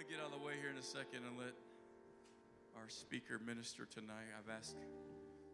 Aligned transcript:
to 0.00 0.06
get 0.06 0.18
out 0.18 0.32
of 0.32 0.40
the 0.40 0.46
way 0.46 0.54
here 0.58 0.70
in 0.70 0.78
a 0.78 0.82
second 0.82 1.28
and 1.28 1.36
let 1.36 1.52
our 2.74 2.88
speaker 2.88 3.38
minister 3.44 3.84
tonight. 3.84 4.32
I've 4.32 4.48
asked 4.48 4.76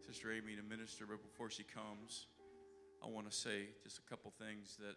Sister 0.05 0.31
Amy 0.31 0.55
to 0.55 0.63
minister, 0.63 1.03
but 1.05 1.21
before 1.21 1.49
she 1.49 1.63
comes, 1.63 2.27
I 3.03 3.07
want 3.07 3.29
to 3.29 3.35
say 3.35 3.63
just 3.83 3.97
a 3.97 4.01
couple 4.09 4.31
things 4.39 4.77
that 4.79 4.95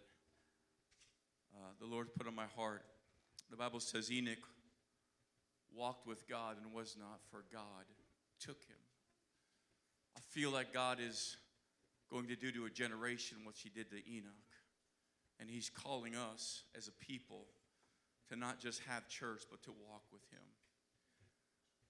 uh, 1.52 1.72
the 1.80 1.86
Lord 1.86 2.14
put 2.14 2.28
on 2.28 2.34
my 2.36 2.46
heart. 2.54 2.84
The 3.50 3.56
Bible 3.56 3.80
says 3.80 4.12
Enoch 4.12 4.38
walked 5.74 6.06
with 6.06 6.28
God 6.28 6.56
and 6.62 6.72
was 6.72 6.96
not, 6.96 7.19
for 7.32 7.42
God 7.53 7.90
took 8.38 8.62
him. 8.62 8.78
I 10.17 10.21
feel 10.28 10.53
like 10.53 10.72
God 10.72 10.98
is 11.01 11.37
going 12.08 12.28
to 12.28 12.37
do 12.37 12.53
to 12.53 12.67
a 12.67 12.71
generation 12.71 13.38
what 13.42 13.56
he 13.56 13.69
did 13.69 13.90
to 13.90 13.96
Enoch. 13.96 14.30
And 15.40 15.51
he's 15.51 15.71
calling 15.71 16.14
us 16.14 16.62
as 16.77 16.87
a 16.87 16.92
people 16.92 17.46
to 18.30 18.37
not 18.37 18.60
just 18.60 18.80
have 18.88 19.09
church, 19.09 19.42
but 19.51 19.62
to 19.65 19.70
walk 19.70 20.02
with 20.12 20.23
him. 20.30 20.43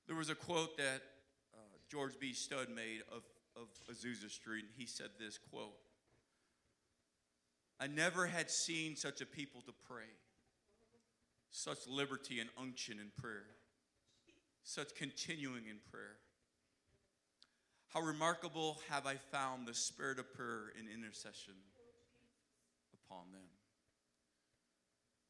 There 0.06 0.16
was 0.16 0.30
a 0.30 0.34
quote 0.34 0.76
that 0.78 1.02
uh, 1.54 1.58
George 1.90 2.18
B. 2.18 2.32
Studd 2.32 2.68
made 2.68 3.02
of, 3.12 3.22
of 3.56 3.68
Azusa 3.92 4.30
Street, 4.30 4.64
and 4.64 4.72
he 4.76 4.86
said 4.86 5.10
this 5.18 5.38
quote 5.38 5.76
I 7.78 7.86
never 7.86 8.26
had 8.26 8.50
seen 8.50 8.96
such 8.96 9.20
a 9.20 9.26
people 9.26 9.62
to 9.62 9.72
pray, 9.86 10.10
such 11.50 11.86
liberty 11.86 12.40
and 12.40 12.50
unction 12.60 12.98
in 12.98 13.10
prayer, 13.16 13.46
such 14.64 14.94
continuing 14.94 15.64
in 15.68 15.76
prayer. 15.90 16.16
How 17.88 18.00
remarkable 18.00 18.78
have 18.88 19.06
I 19.06 19.16
found 19.16 19.66
the 19.66 19.74
spirit 19.74 20.18
of 20.18 20.32
prayer 20.32 20.72
and 20.78 20.88
intercession 20.88 21.54
upon 23.10 23.32
them. 23.32 23.49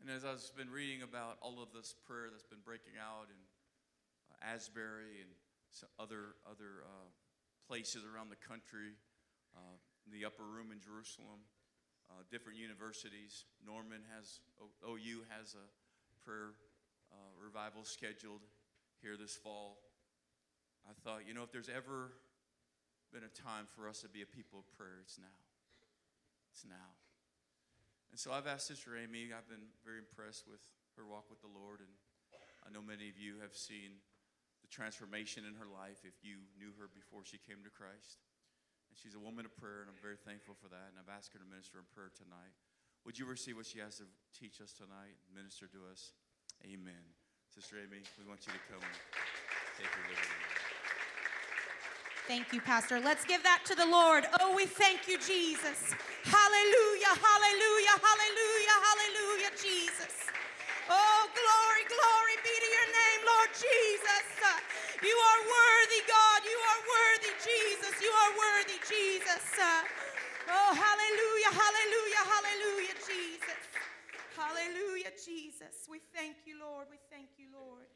And 0.01 0.09
as 0.09 0.25
I've 0.25 0.41
been 0.57 0.73
reading 0.73 1.05
about 1.05 1.37
all 1.45 1.61
of 1.61 1.77
this 1.77 1.93
prayer 2.09 2.33
that's 2.33 2.49
been 2.49 2.65
breaking 2.65 2.97
out 2.97 3.29
in 3.29 3.37
uh, 4.33 4.55
Asbury 4.57 5.21
and 5.21 5.29
other, 6.01 6.41
other 6.49 6.89
uh, 6.89 7.13
places 7.69 8.09
around 8.09 8.33
the 8.33 8.41
country, 8.41 8.97
uh, 9.53 9.77
the 10.09 10.25
upper 10.25 10.49
room 10.49 10.73
in 10.73 10.81
Jerusalem, 10.81 11.45
uh, 12.09 12.25
different 12.33 12.57
universities. 12.57 13.45
Norman 13.61 14.01
has, 14.17 14.41
o- 14.57 14.97
OU 14.97 15.29
has 15.29 15.53
a 15.53 15.69
prayer 16.25 16.57
uh, 17.13 17.37
revival 17.37 17.85
scheduled 17.85 18.41
here 19.05 19.21
this 19.21 19.37
fall. 19.37 19.85
I 20.89 20.97
thought, 21.05 21.29
you 21.29 21.35
know, 21.35 21.45
if 21.45 21.53
there's 21.53 21.69
ever 21.69 22.17
been 23.13 23.29
a 23.29 23.35
time 23.37 23.69
for 23.77 23.85
us 23.85 24.01
to 24.01 24.09
be 24.09 24.23
a 24.23 24.27
people 24.27 24.65
of 24.65 24.67
prayer, 24.81 24.97
it's 25.05 25.21
now. 25.21 25.37
It's 26.57 26.65
now. 26.65 26.97
And 28.11 28.19
so 28.19 28.35
I've 28.35 28.51
asked 28.51 28.67
Sister 28.67 28.99
Amy, 28.99 29.31
I've 29.31 29.47
been 29.47 29.71
very 29.87 30.03
impressed 30.03 30.51
with 30.51 30.61
her 30.99 31.07
walk 31.07 31.31
with 31.31 31.39
the 31.41 31.51
Lord, 31.51 31.79
and 31.79 31.93
I 32.67 32.69
know 32.75 32.83
many 32.83 33.07
of 33.07 33.17
you 33.17 33.39
have 33.39 33.55
seen 33.55 34.03
the 34.61 34.69
transformation 34.69 35.47
in 35.47 35.55
her 35.57 35.71
life 35.71 36.03
if 36.03 36.19
you 36.27 36.43
knew 36.59 36.75
her 36.77 36.91
before 36.91 37.23
she 37.23 37.39
came 37.39 37.63
to 37.63 37.73
Christ. 37.73 38.19
And 38.91 38.99
she's 38.99 39.15
a 39.15 39.23
woman 39.23 39.47
of 39.47 39.55
prayer, 39.55 39.87
and 39.87 39.89
I'm 39.89 40.03
very 40.03 40.19
thankful 40.19 40.59
for 40.59 40.67
that. 40.75 40.91
And 40.91 40.99
I've 40.99 41.09
asked 41.09 41.31
her 41.33 41.41
to 41.41 41.47
minister 41.47 41.79
in 41.79 41.87
prayer 41.95 42.11
tonight. 42.11 42.53
Would 43.07 43.17
you 43.17 43.25
receive 43.25 43.57
what 43.57 43.71
she 43.71 43.79
has 43.79 44.03
to 44.03 44.07
teach 44.35 44.61
us 44.61 44.75
tonight, 44.75 45.15
minister 45.31 45.71
to 45.71 45.81
us? 45.89 46.13
Amen. 46.67 47.15
Sister 47.55 47.79
Amy, 47.79 48.03
we 48.19 48.27
want 48.27 48.45
you 48.45 48.53
to 48.53 48.63
come 48.69 48.83
and 48.83 48.99
take 49.79 49.89
your 49.95 50.05
liberty. 50.11 50.80
Thank 52.31 52.55
you, 52.55 52.63
Pastor. 52.63 53.03
Let's 53.03 53.27
give 53.27 53.43
that 53.43 53.67
to 53.67 53.75
the 53.75 53.91
Lord. 53.91 54.23
Oh, 54.39 54.55
we 54.55 54.63
thank 54.63 55.11
you, 55.11 55.19
Jesus. 55.19 55.99
Hallelujah, 56.23 57.15
hallelujah, 57.19 57.97
hallelujah, 57.99 58.77
hallelujah, 58.87 59.53
Jesus. 59.59 60.15
Oh, 60.87 61.27
glory, 61.35 61.85
glory 61.91 62.37
be 62.47 62.55
to 62.55 62.69
your 62.71 62.89
name, 62.95 63.21
Lord 63.27 63.51
Jesus. 63.51 64.27
You 65.03 65.11
are 65.11 65.43
worthy, 65.43 66.03
God. 66.07 66.41
You 66.47 66.59
are 66.71 66.83
worthy, 66.87 67.35
Jesus. 67.43 67.99
You 67.99 68.15
are 68.15 68.33
worthy, 68.39 68.79
Jesus. 68.87 69.43
Oh, 70.47 70.71
hallelujah, 70.71 71.51
hallelujah, 71.51 72.23
hallelujah, 72.31 72.97
Jesus. 73.11 73.63
Hallelujah, 74.39 75.11
Jesus. 75.19 75.91
We 75.91 75.99
thank 76.15 76.47
you, 76.47 76.63
Lord. 76.63 76.87
We 76.95 77.03
thank 77.11 77.35
you, 77.43 77.51
Lord. 77.51 77.91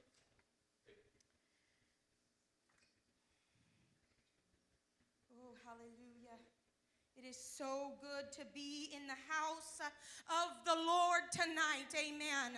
Oh, 5.44 5.52
hallelujah. 5.60 6.40
It 7.24 7.32
is 7.32 7.40
so 7.40 7.96
good 8.04 8.28
to 8.36 8.44
be 8.52 8.92
in 8.92 9.08
the 9.08 9.16
house 9.32 9.80
of 9.80 10.48
the 10.68 10.76
Lord 10.76 11.24
tonight. 11.32 11.88
Amen. 11.96 12.52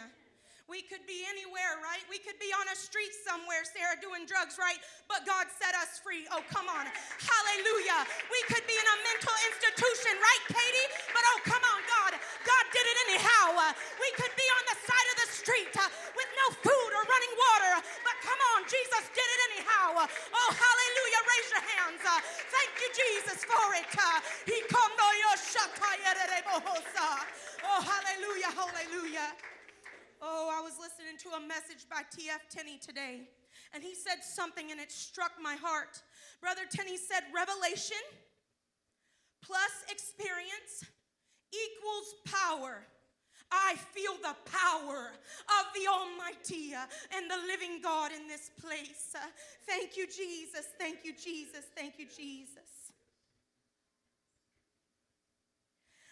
We 0.67 0.83
could 0.83 1.07
be 1.07 1.23
anywhere, 1.23 1.79
right? 1.87 2.03
We 2.11 2.19
could 2.19 2.35
be 2.43 2.51
on 2.51 2.67
a 2.67 2.75
street 2.75 3.15
somewhere, 3.23 3.63
Sarah, 3.63 3.95
doing 4.03 4.27
drugs, 4.27 4.59
right? 4.59 4.83
But 5.07 5.23
God 5.23 5.47
set 5.55 5.71
us 5.79 6.03
free. 6.03 6.27
Oh, 6.35 6.43
come 6.51 6.67
on. 6.67 6.83
Hallelujah. 6.91 8.11
We 8.27 8.43
could 8.51 8.67
be 8.67 8.75
in 8.75 8.89
a 8.91 8.99
mental 9.07 9.37
institution, 9.47 10.19
right, 10.19 10.45
Katie? 10.51 10.89
But 11.15 11.23
oh, 11.31 11.39
come 11.47 11.63
on, 11.63 11.81
God. 11.87 12.19
God 12.43 12.65
did 12.75 12.83
it 12.83 12.99
anyhow. 13.07 13.71
We 14.03 14.11
could 14.19 14.35
be 14.35 14.49
on 14.51 14.65
the 14.67 14.79
side 14.83 15.09
of 15.15 15.17
the 15.23 15.31
street 15.31 15.75
uh, 15.79 15.87
with 16.19 16.31
no 16.43 16.47
food 16.59 16.91
or 16.91 17.07
running 17.07 17.35
water. 17.39 17.87
But 18.03 18.19
come 18.19 18.41
on, 18.59 18.67
Jesus 18.67 19.15
did 19.15 19.29
it 19.31 19.41
anyhow. 19.55 20.11
Oh, 20.11 20.51
hallelujah. 20.51 21.21
Raise 21.23 21.49
your 21.55 21.65
hands. 21.71 22.03
Uh, 22.03 22.06
thank 22.23 22.73
you, 22.81 22.91
Jesus, 22.95 23.45
for 23.45 23.67
it. 23.75 23.91
Uh, 23.97 24.21
oh, 27.65 27.81
hallelujah, 27.83 28.51
hallelujah. 28.55 29.33
Oh, 30.23 30.51
I 30.53 30.61
was 30.61 30.75
listening 30.81 31.19
to 31.25 31.37
a 31.37 31.41
message 31.47 31.89
by 31.91 32.03
T.F. 32.17 32.49
Tenney 32.51 32.79
today, 32.79 33.29
and 33.75 33.83
he 33.83 33.95
said 33.95 34.25
something 34.25 34.71
and 34.71 34.81
it 34.81 34.91
struck 34.91 35.33
my 35.43 35.55
heart. 35.55 36.03
Brother 36.41 36.63
Tenney 36.71 36.97
said, 36.97 37.25
Revelation 37.35 38.01
plus 39.43 39.85
experience 39.91 40.85
equals 41.53 42.15
power. 42.25 42.87
I 43.51 43.75
feel 43.93 44.15
the 44.23 44.37
power 44.51 45.13
of 45.13 45.65
the 45.75 45.89
Almighty 45.89 46.75
and 47.17 47.31
the 47.31 47.39
living 47.47 47.81
God 47.83 48.11
in 48.13 48.27
this 48.27 48.51
place. 48.61 49.15
Thank 49.67 49.97
you, 49.97 50.07
Jesus. 50.07 50.67
Thank 50.79 51.05
you, 51.05 51.13
Jesus. 51.13 51.65
Thank 51.77 51.99
you, 51.99 52.07
Jesus. 52.07 52.93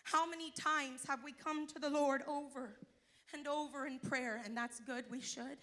How 0.04 0.28
many 0.28 0.52
times 0.52 1.00
have 1.08 1.24
we 1.24 1.32
come 1.32 1.66
to 1.68 1.78
the 1.78 1.90
Lord 1.90 2.22
over? 2.28 2.76
and 3.34 3.48
over 3.48 3.86
in 3.86 3.98
prayer, 3.98 4.40
and 4.44 4.56
that's 4.56 4.80
good, 4.80 5.04
we 5.10 5.20
should. 5.20 5.58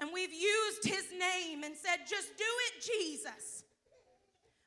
And 0.00 0.10
we've 0.12 0.32
used 0.32 0.84
his 0.84 1.06
name 1.12 1.62
and 1.62 1.74
said, 1.76 1.98
just 2.08 2.36
do 2.36 2.44
it, 2.44 2.82
Jesus. 3.00 3.62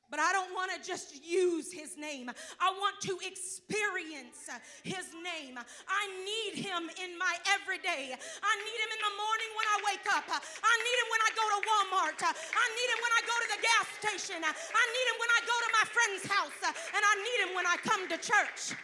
But 0.08 0.24
I 0.24 0.32
don't 0.32 0.56
want 0.56 0.72
to 0.72 0.80
just 0.80 1.20
use 1.20 1.68
his 1.68 2.00
name. 2.00 2.32
I 2.64 2.70
want 2.80 2.96
to 3.12 3.20
experience 3.28 4.48
his 4.84 5.12
name. 5.20 5.60
I 5.60 6.04
need 6.24 6.64
him 6.64 6.88
in 7.04 7.12
my 7.20 7.36
everyday. 7.52 8.16
I 8.16 8.54
need 8.56 8.80
him 8.80 8.92
in 8.96 9.02
the 9.04 9.16
morning 9.20 9.52
when 9.60 9.68
I 9.68 9.78
wake 9.84 10.08
up. 10.16 10.24
I 10.32 10.74
need 10.80 10.98
him 11.04 11.10
when 11.12 11.24
I 11.28 11.32
go 11.36 11.46
to 11.52 11.60
Walmart. 11.60 12.20
I 12.24 12.66
need 12.72 12.90
him 12.96 13.00
when 13.04 13.14
I 13.20 13.22
go 13.28 13.36
to 13.36 13.48
the 13.52 13.62
gas 13.68 13.88
station. 14.00 14.40
I 14.48 14.84
need 14.96 15.08
him 15.12 15.18
when 15.20 15.32
I 15.36 15.42
go 15.44 15.56
to 15.60 15.70
my 15.76 15.86
friend's 15.92 16.26
house. 16.32 16.60
And 16.96 17.04
I 17.04 17.14
need 17.20 17.40
him 17.44 17.52
when 17.52 17.68
I 17.68 17.76
come 17.84 18.08
to 18.08 18.18
church. 18.18 18.80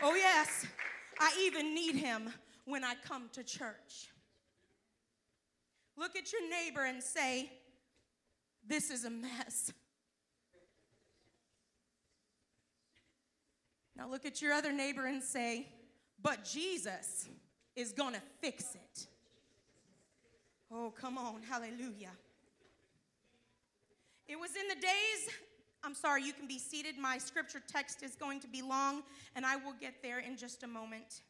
Oh, 0.00 0.16
yes. 0.16 0.66
I 1.20 1.36
even 1.44 1.74
need 1.74 1.96
him 1.96 2.32
when 2.64 2.82
I 2.82 2.94
come 3.04 3.28
to 3.36 3.44
church. 3.44 4.08
Look 5.96 6.16
at 6.16 6.32
your 6.32 6.48
neighbor 6.48 6.84
and 6.84 7.02
say, 7.02 7.52
This 8.66 8.90
is 8.90 9.04
a 9.04 9.10
mess. 9.10 9.70
Now 14.02 14.10
look 14.10 14.26
at 14.26 14.42
your 14.42 14.52
other 14.52 14.72
neighbor 14.72 15.06
and 15.06 15.22
say, 15.22 15.68
But 16.20 16.44
Jesus 16.44 17.28
is 17.76 17.92
gonna 17.92 18.20
fix 18.40 18.74
it. 18.74 19.06
Oh, 20.72 20.90
come 20.90 21.16
on, 21.16 21.42
hallelujah. 21.48 22.10
It 24.26 24.40
was 24.40 24.50
in 24.56 24.66
the 24.66 24.74
days 24.74 25.36
I'm 25.84 25.94
sorry, 25.94 26.24
you 26.24 26.32
can 26.32 26.48
be 26.48 26.58
seated. 26.58 26.98
My 26.98 27.18
scripture 27.18 27.60
text 27.66 28.02
is 28.02 28.14
going 28.16 28.40
to 28.40 28.48
be 28.48 28.62
long, 28.62 29.02
and 29.34 29.44
I 29.44 29.56
will 29.56 29.74
get 29.80 30.02
there 30.02 30.20
in 30.20 30.36
just 30.36 30.62
a 30.62 30.68
moment. 30.68 31.22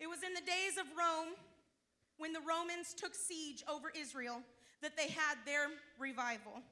It 0.00 0.08
was 0.08 0.24
in 0.24 0.34
the 0.34 0.40
days 0.40 0.76
of 0.78 0.86
Rome, 0.96 1.34
when 2.18 2.32
the 2.32 2.40
Romans 2.40 2.94
took 2.94 3.14
siege 3.14 3.62
over 3.68 3.92
Israel, 3.96 4.42
that 4.82 4.96
they 4.96 5.06
had 5.08 5.38
their 5.46 5.68
revival. 6.00 6.62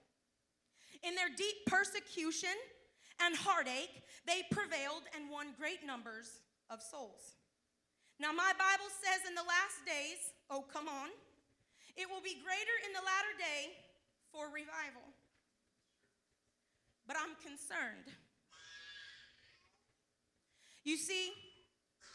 In 1.04 1.14
their 1.14 1.28
deep 1.36 1.66
persecution 1.66 2.50
and 3.22 3.36
heartache, 3.36 4.02
they 4.26 4.44
prevailed 4.50 5.08
and 5.14 5.30
won 5.30 5.56
great 5.58 5.84
numbers 5.86 6.42
of 6.70 6.82
souls. 6.82 7.36
Now, 8.18 8.32
my 8.32 8.52
Bible 8.56 8.88
says 8.88 9.28
in 9.28 9.34
the 9.36 9.44
last 9.44 9.84
days, 9.84 10.20
oh, 10.48 10.64
come 10.66 10.88
on, 10.88 11.12
it 11.96 12.08
will 12.08 12.24
be 12.24 12.40
greater 12.40 12.76
in 12.84 12.92
the 12.92 13.04
latter 13.04 13.34
day 13.36 13.76
for 14.32 14.48
revival 14.48 15.04
but 17.06 17.16
I'm 17.16 17.38
concerned. 17.38 18.10
You 20.82 20.96
see, 20.96 21.30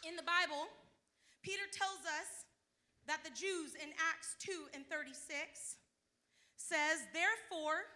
in 0.08 0.16
the 0.16 0.24
Bible, 0.24 0.68
Peter 1.44 1.68
tells 1.72 2.04
us 2.04 2.48
that 3.08 3.24
the 3.24 3.32
Jews 3.32 3.76
in 3.76 3.92
Acts 4.12 4.36
2 4.44 4.76
and 4.76 4.88
36 4.88 5.16
says, 6.56 7.04
Therefore, 7.12 7.88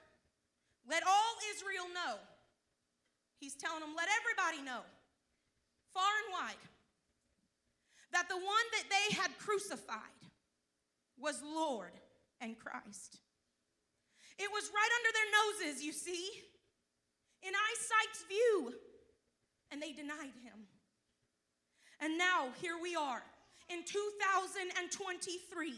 let 0.88 1.04
all 1.04 1.34
Israel 1.56 1.88
know. 1.94 2.20
He's 3.40 3.56
telling 3.56 3.82
them, 3.82 3.94
let 3.96 4.08
everybody 4.22 4.66
know, 4.66 4.82
far 5.94 6.12
and 6.26 6.34
wide, 6.34 6.64
that 8.12 8.30
the 8.30 8.36
one 8.36 8.68
that 8.72 8.88
they 8.90 9.16
had 9.16 9.38
crucified 9.40 10.22
was 11.18 11.42
Lord 11.44 11.92
and 12.42 12.58
Christ. 12.58 13.20
It 14.38 14.50
was 14.52 14.70
right 14.74 14.94
under 15.00 15.12
their 15.14 15.30
noses, 15.40 15.84
you 15.84 15.94
see, 15.94 16.30
in 17.42 17.54
eyesight's 17.54 18.24
view, 18.28 18.74
and 19.72 19.82
they 19.82 19.92
denied 19.92 20.36
him. 20.44 20.68
And 22.02 22.18
now 22.18 22.50
here 22.62 22.78
we 22.82 22.96
are 22.96 23.24
in 23.70 23.84
2023. 23.84 25.74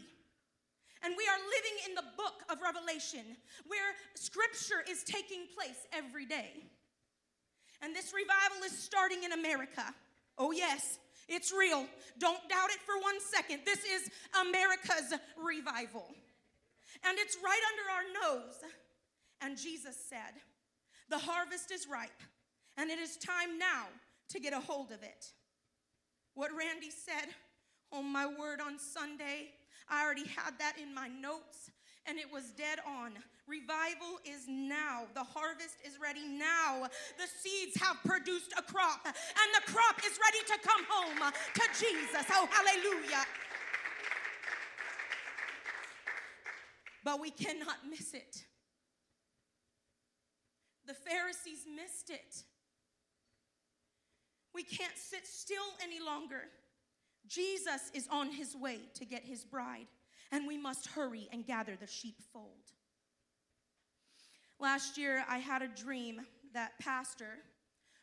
And 1.04 1.14
we 1.16 1.24
are 1.28 1.38
living 1.38 1.76
in 1.88 1.94
the 1.94 2.02
book 2.16 2.42
of 2.50 2.60
Revelation 2.60 3.36
where 3.68 3.94
scripture 4.14 4.82
is 4.90 5.04
taking 5.04 5.46
place 5.54 5.86
every 5.92 6.26
day. 6.26 6.50
And 7.82 7.94
this 7.94 8.12
revival 8.12 8.64
is 8.64 8.76
starting 8.76 9.24
in 9.24 9.32
America. 9.32 9.94
Oh, 10.36 10.50
yes, 10.52 10.98
it's 11.28 11.52
real. 11.52 11.86
Don't 12.18 12.48
doubt 12.48 12.70
it 12.70 12.80
for 12.84 13.00
one 13.00 13.20
second. 13.20 13.60
This 13.64 13.84
is 13.84 14.10
America's 14.40 15.14
revival. 15.36 16.06
And 17.06 17.18
it's 17.18 17.36
right 17.44 17.60
under 17.70 18.26
our 18.30 18.36
nose. 18.36 18.54
And 19.40 19.56
Jesus 19.56 19.96
said, 20.08 20.40
The 21.10 21.18
harvest 21.18 21.70
is 21.70 21.86
ripe, 21.90 22.22
and 22.76 22.90
it 22.90 22.98
is 22.98 23.16
time 23.16 23.58
now 23.58 23.86
to 24.30 24.40
get 24.40 24.52
a 24.52 24.60
hold 24.60 24.90
of 24.90 25.02
it. 25.02 25.32
What 26.34 26.50
Randy 26.56 26.90
said 26.90 27.28
on 27.92 28.06
my 28.06 28.26
word 28.26 28.60
on 28.60 28.78
Sunday, 28.78 29.50
I 29.88 30.04
already 30.04 30.26
had 30.26 30.58
that 30.58 30.76
in 30.80 30.94
my 30.94 31.08
notes, 31.08 31.70
and 32.06 32.18
it 32.18 32.32
was 32.32 32.50
dead 32.50 32.78
on. 32.86 33.12
Revival 33.48 34.20
is 34.24 34.44
now. 34.46 35.04
The 35.14 35.24
harvest 35.24 35.76
is 35.86 35.98
ready 35.98 36.28
now. 36.28 36.86
The 37.16 37.26
seeds 37.26 37.80
have 37.80 37.96
produced 38.04 38.52
a 38.58 38.62
crop, 38.62 39.00
and 39.06 39.48
the 39.56 39.72
crop 39.72 39.98
is 40.04 40.18
ready 40.20 40.44
to 40.46 40.68
come 40.68 40.84
home 40.88 41.32
to 41.54 41.62
Jesus. 41.72 42.26
Oh, 42.30 42.46
hallelujah. 42.50 43.24
But 47.04 47.20
we 47.20 47.30
cannot 47.30 47.76
miss 47.88 48.12
it. 48.12 48.44
The 50.86 50.94
Pharisees 50.94 51.64
missed 51.74 52.10
it. 52.10 52.44
We 54.54 54.62
can't 54.62 54.96
sit 54.96 55.26
still 55.26 55.56
any 55.82 56.00
longer. 56.00 56.42
Jesus 57.26 57.90
is 57.94 58.08
on 58.10 58.30
his 58.30 58.56
way 58.56 58.80
to 58.94 59.04
get 59.04 59.22
his 59.24 59.44
bride, 59.44 59.86
and 60.32 60.46
we 60.46 60.58
must 60.58 60.88
hurry 60.88 61.28
and 61.32 61.46
gather 61.46 61.76
the 61.76 61.86
sheepfold. 61.86 62.72
Last 64.60 64.98
year, 64.98 65.24
I 65.28 65.38
had 65.38 65.62
a 65.62 65.68
dream 65.68 66.20
that 66.52 66.78
Pastor 66.80 67.38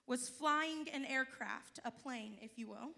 was 0.08 0.30
flying 0.30 0.88
an 0.94 1.06
aircraft, 1.06 1.80
a 1.84 1.92
plane, 1.92 2.38
if 2.42 2.58
you 2.58 2.70
will. 2.70 2.92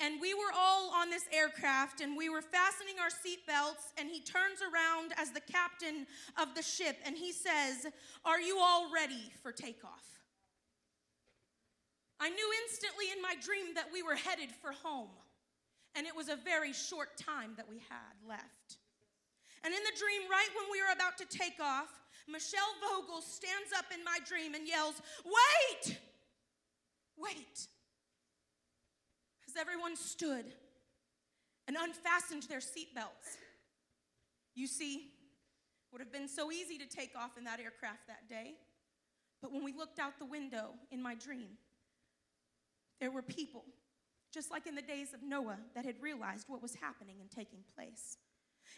And 0.00 0.20
we 0.20 0.32
were 0.32 0.52
all 0.56 0.92
on 0.94 1.10
this 1.10 1.24
aircraft 1.32 2.00
and 2.00 2.16
we 2.16 2.28
were 2.28 2.40
fastening 2.40 2.94
our 3.00 3.08
seatbelts. 3.08 3.92
And 3.98 4.08
he 4.08 4.20
turns 4.20 4.60
around 4.62 5.12
as 5.16 5.32
the 5.32 5.40
captain 5.40 6.06
of 6.40 6.54
the 6.54 6.62
ship 6.62 6.96
and 7.04 7.16
he 7.16 7.32
says, 7.32 7.86
Are 8.24 8.40
you 8.40 8.58
all 8.60 8.92
ready 8.94 9.32
for 9.42 9.50
takeoff? 9.50 10.18
I 12.20 12.30
knew 12.30 12.52
instantly 12.64 13.06
in 13.14 13.22
my 13.22 13.34
dream 13.40 13.74
that 13.74 13.88
we 13.92 14.02
were 14.02 14.16
headed 14.16 14.50
for 14.50 14.72
home, 14.72 15.10
and 15.94 16.04
it 16.06 16.16
was 16.16 16.28
a 16.28 16.36
very 16.36 16.72
short 16.72 17.16
time 17.16 17.52
that 17.56 17.68
we 17.68 17.76
had 17.88 18.28
left. 18.28 18.78
And 19.64 19.74
in 19.74 19.80
the 19.84 19.98
dream, 19.98 20.30
right 20.30 20.48
when 20.54 20.66
we 20.70 20.80
were 20.80 20.92
about 20.94 21.18
to 21.18 21.26
take 21.26 21.60
off, 21.60 21.88
Michelle 22.28 22.74
Vogel 22.80 23.22
stands 23.22 23.72
up 23.76 23.86
in 23.92 24.04
my 24.04 24.18
dream 24.26 24.54
and 24.54 24.68
yells, 24.68 25.00
Wait! 25.24 25.98
Wait! 27.16 27.66
As 29.48 29.56
everyone 29.58 29.96
stood 29.96 30.44
and 31.66 31.76
unfastened 31.78 32.44
their 32.44 32.60
seatbelts. 32.60 33.36
You 34.54 34.66
see, 34.66 35.12
would 35.92 36.00
have 36.00 36.12
been 36.12 36.28
so 36.28 36.52
easy 36.52 36.78
to 36.78 36.86
take 36.86 37.12
off 37.16 37.38
in 37.38 37.44
that 37.44 37.60
aircraft 37.60 38.06
that 38.08 38.28
day. 38.28 38.54
But 39.40 39.52
when 39.52 39.64
we 39.64 39.72
looked 39.72 39.98
out 39.98 40.18
the 40.18 40.26
window 40.26 40.70
in 40.90 41.02
my 41.02 41.14
dream, 41.14 41.50
there 43.00 43.10
were 43.10 43.22
people, 43.22 43.64
just 44.32 44.50
like 44.50 44.66
in 44.66 44.74
the 44.74 44.82
days 44.82 45.14
of 45.14 45.22
Noah, 45.22 45.58
that 45.74 45.84
had 45.84 46.02
realized 46.02 46.46
what 46.48 46.60
was 46.60 46.74
happening 46.74 47.16
and 47.20 47.30
taking 47.30 47.60
place. 47.74 48.16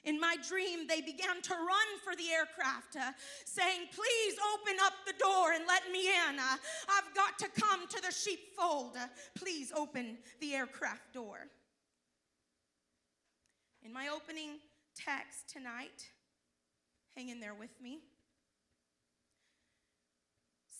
In 0.04 0.18
my 0.18 0.36
dream, 0.48 0.86
they 0.86 1.00
began 1.00 1.42
to 1.42 1.54
run 1.54 1.88
for 2.02 2.16
the 2.16 2.30
aircraft, 2.30 2.96
uh, 2.96 3.12
saying, 3.44 3.88
Please 3.94 4.38
open 4.54 4.76
up 4.82 4.94
the 5.06 5.12
door 5.18 5.52
and 5.52 5.64
let 5.66 5.90
me 5.92 6.08
in. 6.08 6.38
Uh, 6.38 6.56
I've 6.88 7.14
got 7.14 7.38
to 7.40 7.48
come 7.60 7.86
to 7.88 8.00
the 8.00 8.12
sheepfold. 8.12 8.96
Uh, 8.96 9.06
please 9.34 9.72
open 9.76 10.16
the 10.40 10.54
aircraft 10.54 11.12
door. 11.12 11.48
In 13.82 13.92
my 13.92 14.08
opening 14.08 14.58
text 14.94 15.50
tonight, 15.52 16.08
hang 17.14 17.28
in 17.28 17.40
there 17.40 17.54
with 17.54 17.80
me. 17.82 18.00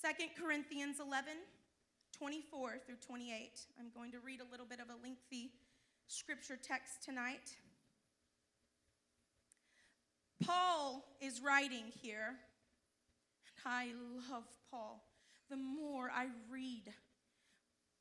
2 0.03 0.43
Corinthians 0.43 0.97
11 0.99 1.35
24 2.17 2.79
through 2.85 2.97
28. 3.07 3.67
I'm 3.79 3.87
going 3.95 4.13
to 4.13 4.19
read 4.19 4.41
a 4.41 4.51
little 4.51 4.67
bit 4.67 4.81
of 4.81 4.89
a 4.89 5.03
lengthy 5.03 5.53
scripture 6.07 6.59
text 6.63 7.03
tonight. 7.03 7.57
Paul 10.45 11.05
is 11.21 11.41
writing 11.43 11.85
here, 12.01 12.37
and 13.47 13.75
I 13.75 13.89
love 14.31 14.45
Paul. 14.71 15.03
The 15.51 15.57
more 15.57 16.11
I 16.15 16.27
read 16.51 16.93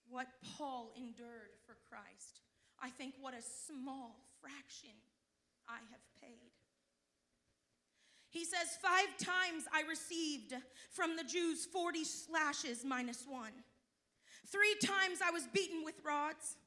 what 0.09 0.27
Paul 0.57 0.91
endured 0.95 1.51
for 1.65 1.75
Christ, 1.89 2.41
I 2.81 2.89
think 2.89 3.15
what 3.19 3.33
a 3.33 3.41
small 3.41 4.15
fraction 4.41 4.95
I 5.67 5.77
have 5.91 6.01
paid. 6.21 6.51
He 8.29 8.45
says, 8.45 8.77
Five 8.81 9.17
times 9.17 9.65
I 9.73 9.81
received 9.89 10.53
from 10.91 11.15
the 11.15 11.23
Jews 11.23 11.65
40 11.65 12.03
slashes 12.03 12.85
minus 12.85 13.25
one. 13.27 13.51
Three 14.47 14.75
times 14.83 15.19
I 15.25 15.31
was 15.31 15.47
beaten 15.53 15.83
with 15.83 15.95
rods. 16.05 16.57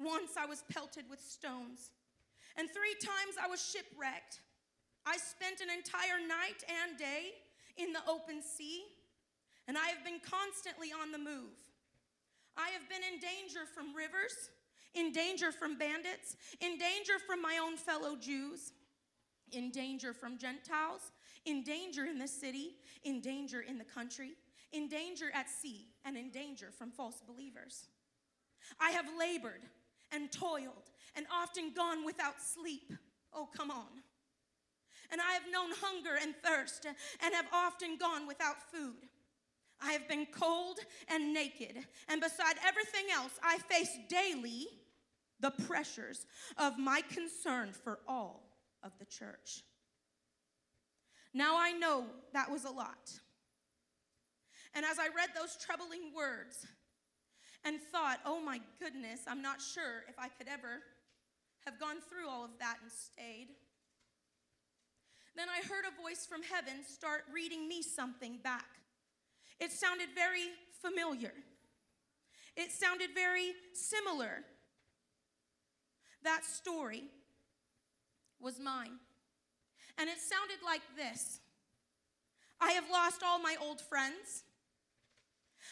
Once 0.00 0.32
I 0.38 0.46
was 0.46 0.64
pelted 0.72 1.04
with 1.08 1.20
stones. 1.20 1.92
And 2.56 2.68
three 2.68 2.94
times 3.00 3.36
I 3.42 3.48
was 3.48 3.64
shipwrecked. 3.64 4.40
I 5.06 5.16
spent 5.18 5.60
an 5.60 5.68
entire 5.70 6.20
night 6.26 6.64
and 6.64 6.98
day 6.98 7.32
in 7.76 7.92
the 7.92 8.00
open 8.08 8.40
sea, 8.42 8.84
and 9.68 9.76
I 9.76 9.88
have 9.88 10.04
been 10.04 10.20
constantly 10.20 10.88
on 10.92 11.12
the 11.12 11.18
move. 11.18 11.56
I 12.56 12.70
have 12.70 12.88
been 12.88 13.02
in 13.02 13.20
danger 13.20 13.66
from 13.66 13.94
rivers, 13.94 14.50
in 14.94 15.12
danger 15.12 15.52
from 15.52 15.76
bandits, 15.76 16.36
in 16.60 16.78
danger 16.78 17.18
from 17.26 17.42
my 17.42 17.58
own 17.62 17.76
fellow 17.76 18.16
Jews, 18.16 18.72
in 19.52 19.70
danger 19.70 20.12
from 20.12 20.38
Gentiles, 20.38 21.12
in 21.44 21.62
danger 21.62 22.04
in 22.04 22.18
the 22.18 22.28
city, 22.28 22.76
in 23.02 23.20
danger 23.20 23.60
in 23.60 23.76
the 23.76 23.84
country, 23.84 24.32
in 24.72 24.88
danger 24.88 25.26
at 25.34 25.50
sea, 25.50 25.88
and 26.04 26.16
in 26.16 26.30
danger 26.30 26.68
from 26.76 26.90
false 26.90 27.22
believers. 27.26 27.88
I 28.80 28.90
have 28.90 29.06
labored 29.18 29.62
and 30.12 30.32
toiled 30.32 30.90
and 31.16 31.26
often 31.32 31.72
gone 31.74 32.04
without 32.04 32.40
sleep. 32.40 32.92
Oh, 33.32 33.48
come 33.54 33.70
on. 33.70 34.03
And 35.12 35.20
I 35.20 35.32
have 35.32 35.50
known 35.50 35.70
hunger 35.80 36.16
and 36.20 36.34
thirst 36.44 36.86
and 36.86 37.34
have 37.34 37.46
often 37.52 37.96
gone 37.96 38.26
without 38.26 38.56
food. 38.72 39.08
I 39.82 39.92
have 39.92 40.08
been 40.08 40.26
cold 40.26 40.78
and 41.08 41.34
naked, 41.34 41.76
and 42.08 42.20
beside 42.20 42.54
everything 42.66 43.06
else, 43.12 43.32
I 43.42 43.58
face 43.58 43.90
daily 44.08 44.66
the 45.40 45.50
pressures 45.66 46.26
of 46.56 46.78
my 46.78 47.02
concern 47.10 47.72
for 47.72 47.98
all 48.08 48.56
of 48.82 48.92
the 48.98 49.04
church. 49.04 49.62
Now 51.34 51.56
I 51.58 51.72
know 51.72 52.06
that 52.32 52.50
was 52.50 52.64
a 52.64 52.70
lot. 52.70 53.12
And 54.74 54.84
as 54.84 54.98
I 54.98 55.06
read 55.06 55.30
those 55.34 55.56
troubling 55.56 56.12
words 56.16 56.66
and 57.64 57.80
thought, 57.92 58.20
oh 58.24 58.40
my 58.40 58.60
goodness, 58.80 59.20
I'm 59.26 59.42
not 59.42 59.60
sure 59.60 60.04
if 60.08 60.18
I 60.18 60.28
could 60.28 60.48
ever 60.48 60.80
have 61.64 61.80
gone 61.80 61.96
through 62.08 62.28
all 62.28 62.44
of 62.44 62.58
that 62.60 62.76
and 62.82 62.90
stayed. 62.90 63.48
Then 65.36 65.48
I 65.48 65.66
heard 65.66 65.84
a 65.84 66.02
voice 66.02 66.26
from 66.26 66.42
heaven 66.42 66.84
start 66.86 67.22
reading 67.32 67.68
me 67.68 67.82
something 67.82 68.38
back. 68.42 68.66
It 69.58 69.72
sounded 69.72 70.08
very 70.14 70.48
familiar. 70.80 71.32
It 72.56 72.70
sounded 72.70 73.10
very 73.14 73.52
similar. 73.72 74.44
That 76.22 76.44
story 76.44 77.04
was 78.40 78.60
mine. 78.60 78.98
And 79.98 80.08
it 80.08 80.18
sounded 80.18 80.64
like 80.64 80.82
this 80.96 81.40
I 82.60 82.72
have 82.72 82.84
lost 82.90 83.22
all 83.24 83.38
my 83.38 83.56
old 83.60 83.80
friends. 83.80 84.44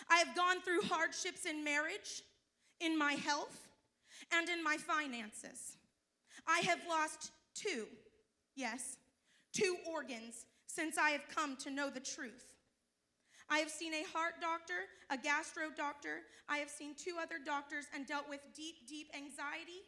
I 0.09 0.19
have 0.19 0.35
gone 0.35 0.61
through 0.63 0.83
hardships 0.83 1.47
in 1.47 1.63
marriage, 1.63 2.23
in 2.81 2.99
my 2.99 3.13
health, 3.13 3.69
and 4.33 4.49
in 4.49 4.63
my 4.63 4.77
finances. 4.77 5.77
I 6.47 6.61
have 6.61 6.81
lost 6.89 7.31
two, 7.55 7.87
yes, 8.57 8.97
two 9.53 9.77
organs 9.91 10.47
since 10.67 10.97
I 10.99 11.11
have 11.11 11.29
come 11.35 11.57
to 11.59 11.71
know 11.71 11.91
the 11.91 12.01
truth. 12.01 12.53
I 13.51 13.59
have 13.59 13.71
seen 13.71 13.93
a 13.93 14.05
heart 14.17 14.35
doctor, 14.41 14.89
a 15.11 15.19
gastro 15.19 15.65
doctor. 15.77 16.23
I 16.49 16.57
have 16.59 16.71
seen 16.71 16.95
two 16.97 17.17
other 17.21 17.37
doctors 17.45 17.85
and 17.95 18.07
dealt 18.07 18.29
with 18.29 18.41
deep, 18.57 18.89
deep 18.89 19.09
anxiety, 19.15 19.83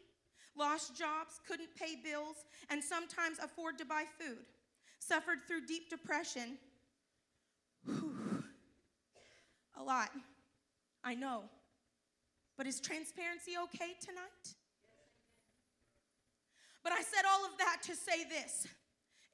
lost 0.55 0.95
jobs, 0.95 1.41
couldn't 1.47 1.75
pay 1.75 1.95
bills, 1.95 2.45
and 2.69 2.83
sometimes 2.83 3.39
afford 3.39 3.79
to 3.79 3.85
buy 3.85 4.03
food. 4.19 4.45
Suffered 4.99 5.39
through 5.47 5.65
deep 5.65 5.89
depression. 5.89 6.57
Whew. 7.85 8.43
A 9.77 9.83
lot. 9.83 10.11
I 11.03 11.15
know. 11.15 11.43
But 12.57 12.67
is 12.67 12.79
transparency 12.79 13.53
okay 13.63 13.93
tonight? 13.99 14.55
But 16.83 16.93
I 16.93 17.01
said 17.01 17.23
all 17.27 17.45
of 17.45 17.57
that 17.57 17.77
to 17.83 17.95
say 17.95 18.23
this. 18.29 18.67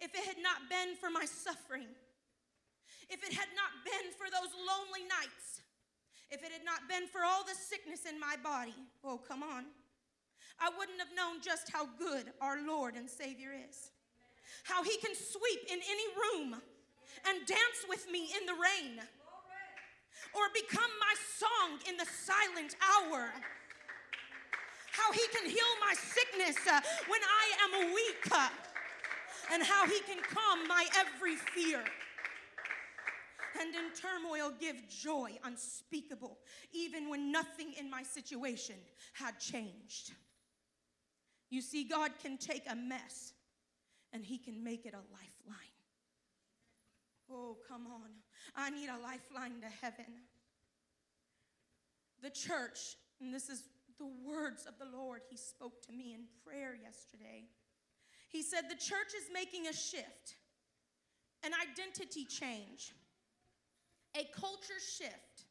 If 0.01 0.15
it 0.17 0.25
had 0.25 0.41
not 0.41 0.65
been 0.67 0.97
for 0.97 1.13
my 1.13 1.25
suffering, 1.25 1.87
if 3.09 3.21
it 3.21 3.37
had 3.37 3.53
not 3.53 3.85
been 3.85 4.09
for 4.17 4.25
those 4.33 4.49
lonely 4.57 5.05
nights, 5.05 5.61
if 6.31 6.41
it 6.41 6.51
had 6.51 6.65
not 6.65 6.89
been 6.89 7.05
for 7.05 7.21
all 7.21 7.43
the 7.45 7.53
sickness 7.53 8.09
in 8.09 8.19
my 8.19 8.35
body, 8.41 8.73
oh, 9.05 9.21
come 9.21 9.43
on, 9.43 9.65
I 10.59 10.73
wouldn't 10.77 10.97
have 10.97 11.13
known 11.15 11.41
just 11.41 11.69
how 11.69 11.85
good 11.99 12.33
our 12.41 12.65
Lord 12.65 12.95
and 12.95 13.09
Savior 13.09 13.53
is. 13.53 13.91
How 14.63 14.81
He 14.81 14.97
can 14.97 15.13
sweep 15.13 15.61
in 15.69 15.77
any 15.77 16.07
room 16.17 16.57
and 17.27 17.45
dance 17.45 17.81
with 17.87 18.09
me 18.09 18.29
in 18.33 18.45
the 18.47 18.57
rain, 18.57 19.05
or 20.33 20.49
become 20.53 20.89
my 20.97 21.13
song 21.37 21.77
in 21.89 21.97
the 21.97 22.07
silent 22.09 22.75
hour. 22.81 23.29
How 24.93 25.11
He 25.11 25.25
can 25.35 25.49
heal 25.49 25.73
my 25.79 25.93
sickness 25.93 26.57
uh, 26.65 26.81
when 27.07 27.21
I 27.21 27.45
am 27.65 27.93
weak, 27.93 28.31
uh, 28.31 28.49
and 29.51 29.63
how 29.63 29.85
He 29.85 29.99
can 30.01 30.17
calm 30.21 30.67
my 30.67 30.85
every 30.99 31.35
fear 31.35 31.83
and 33.59 33.75
in 33.75 33.91
turmoil 33.93 34.53
give 34.59 34.75
joy 34.89 35.37
unspeakable, 35.43 36.37
even 36.73 37.09
when 37.09 37.31
nothing 37.31 37.73
in 37.79 37.89
my 37.89 38.03
situation 38.03 38.75
had 39.13 39.39
changed. 39.39 40.13
You 41.49 41.61
see, 41.61 41.83
God 41.83 42.11
can 42.21 42.37
take 42.37 42.63
a 42.69 42.75
mess 42.75 43.33
and 44.13 44.23
He 44.23 44.37
can 44.37 44.63
make 44.63 44.85
it 44.85 44.93
a 44.93 45.03
lifeline. 45.13 45.57
Oh, 47.29 47.57
come 47.67 47.87
on. 47.87 48.09
I 48.55 48.69
need 48.69 48.87
a 48.87 49.01
lifeline 49.01 49.61
to 49.61 49.67
heaven. 49.81 50.05
The 52.21 52.29
church, 52.29 52.97
and 53.19 53.33
this 53.33 53.49
is 53.49 53.63
the 53.97 54.09
words 54.25 54.65
of 54.65 54.73
the 54.79 54.97
Lord, 54.97 55.21
He 55.29 55.37
spoke 55.37 55.85
to 55.87 55.91
me 55.91 56.13
in 56.13 56.21
prayer 56.45 56.77
yesterday. 56.81 57.45
He 58.31 58.41
said, 58.41 58.61
The 58.69 58.75
church 58.75 59.13
is 59.15 59.29
making 59.33 59.67
a 59.67 59.73
shift, 59.73 60.35
an 61.43 61.51
identity 61.53 62.25
change 62.25 62.93
a 64.15 64.27
culture 64.35 64.81
shift. 64.97 65.45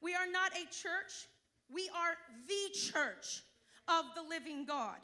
We 0.00 0.14
are 0.14 0.30
not 0.30 0.52
a 0.52 0.64
church, 0.72 1.28
we 1.72 1.90
are 1.94 2.14
the 2.46 2.78
church 2.78 3.42
of 3.88 4.04
the 4.14 4.22
living 4.22 4.64
God. 4.64 4.98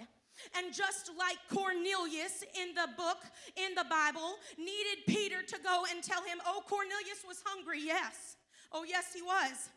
And 0.56 0.74
just 0.74 1.10
like 1.16 1.36
Cornelius 1.48 2.42
in 2.60 2.74
the 2.74 2.88
book, 2.96 3.18
in 3.56 3.74
the 3.74 3.84
Bible, 3.88 4.34
needed 4.58 5.06
Peter 5.06 5.42
to 5.46 5.58
go 5.62 5.84
and 5.92 6.02
tell 6.02 6.22
him, 6.24 6.38
Oh, 6.46 6.62
Cornelius 6.68 7.24
was 7.26 7.42
hungry, 7.44 7.80
yes. 7.84 8.36
Oh, 8.72 8.84
yes, 8.84 9.12
he 9.14 9.22
was. 9.22 9.70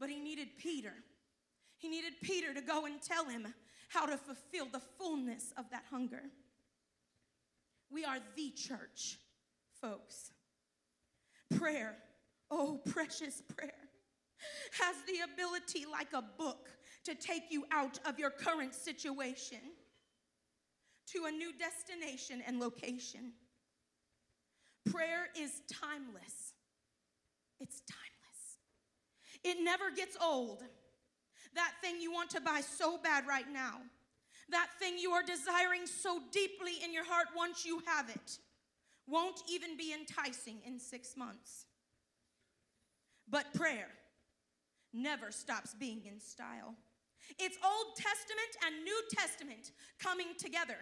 But 0.00 0.10
he 0.10 0.18
needed 0.18 0.48
Peter. 0.58 0.92
He 1.78 1.88
needed 1.88 2.14
Peter 2.22 2.52
to 2.52 2.60
go 2.60 2.86
and 2.86 3.00
tell 3.00 3.26
him 3.26 3.46
how 3.88 4.06
to 4.06 4.16
fulfill 4.16 4.66
the 4.66 4.82
fullness 4.98 5.52
of 5.56 5.70
that 5.70 5.84
hunger. 5.90 6.22
We 7.90 8.04
are 8.04 8.18
the 8.36 8.50
church, 8.50 9.18
folks. 9.80 10.32
Prayer 11.56 11.96
oh, 12.50 12.80
precious 12.90 13.42
prayer, 13.56 13.72
has 14.80 14.96
the 15.06 15.32
ability, 15.32 15.86
like 15.90 16.12
a 16.12 16.24
book, 16.38 16.68
to 17.04 17.14
take 17.14 17.44
you 17.50 17.64
out 17.72 17.98
of 18.04 18.18
your 18.18 18.30
current 18.30 18.74
situation 18.74 19.58
to 21.12 21.24
a 21.26 21.30
new 21.30 21.52
destination 21.56 22.42
and 22.46 22.58
location. 22.58 23.32
Prayer 24.90 25.28
is 25.38 25.62
timeless. 25.72 26.54
It's 27.60 27.80
timeless. 27.88 28.58
It 29.44 29.62
never 29.62 29.90
gets 29.94 30.16
old. 30.22 30.62
That 31.56 31.72
thing 31.82 32.00
you 32.00 32.12
want 32.12 32.30
to 32.30 32.40
buy 32.40 32.60
so 32.60 32.98
bad 33.02 33.26
right 33.26 33.50
now, 33.50 33.80
that 34.50 34.68
thing 34.78 34.98
you 34.98 35.10
are 35.12 35.22
desiring 35.22 35.86
so 35.86 36.20
deeply 36.30 36.74
in 36.84 36.92
your 36.92 37.04
heart 37.04 37.26
once 37.34 37.64
you 37.64 37.80
have 37.86 38.08
it, 38.10 38.38
won't 39.08 39.40
even 39.50 39.76
be 39.76 39.92
enticing 39.92 40.58
in 40.66 40.78
six 40.78 41.16
months. 41.16 41.64
But 43.28 43.52
prayer 43.54 43.88
never 44.92 45.32
stops 45.32 45.74
being 45.74 46.02
in 46.06 46.20
style. 46.20 46.74
It's 47.38 47.58
Old 47.64 47.96
Testament 47.96 48.52
and 48.64 48.84
New 48.84 49.02
Testament 49.10 49.72
coming 49.98 50.28
together. 50.38 50.76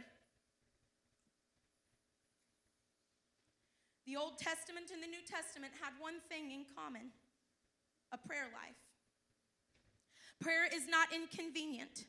The 4.07 4.17
Old 4.17 4.39
Testament 4.39 4.91
and 4.93 5.03
the 5.03 5.07
New 5.07 5.25
Testament 5.25 5.73
had 5.81 5.93
one 5.99 6.21
thing 6.29 6.51
in 6.51 6.67
common 6.77 7.11
a 8.13 8.19
prayer 8.19 8.49
life. 8.53 8.84
Prayer 10.45 10.67
is 10.75 10.87
not 10.87 11.09
inconvenient, 11.11 12.05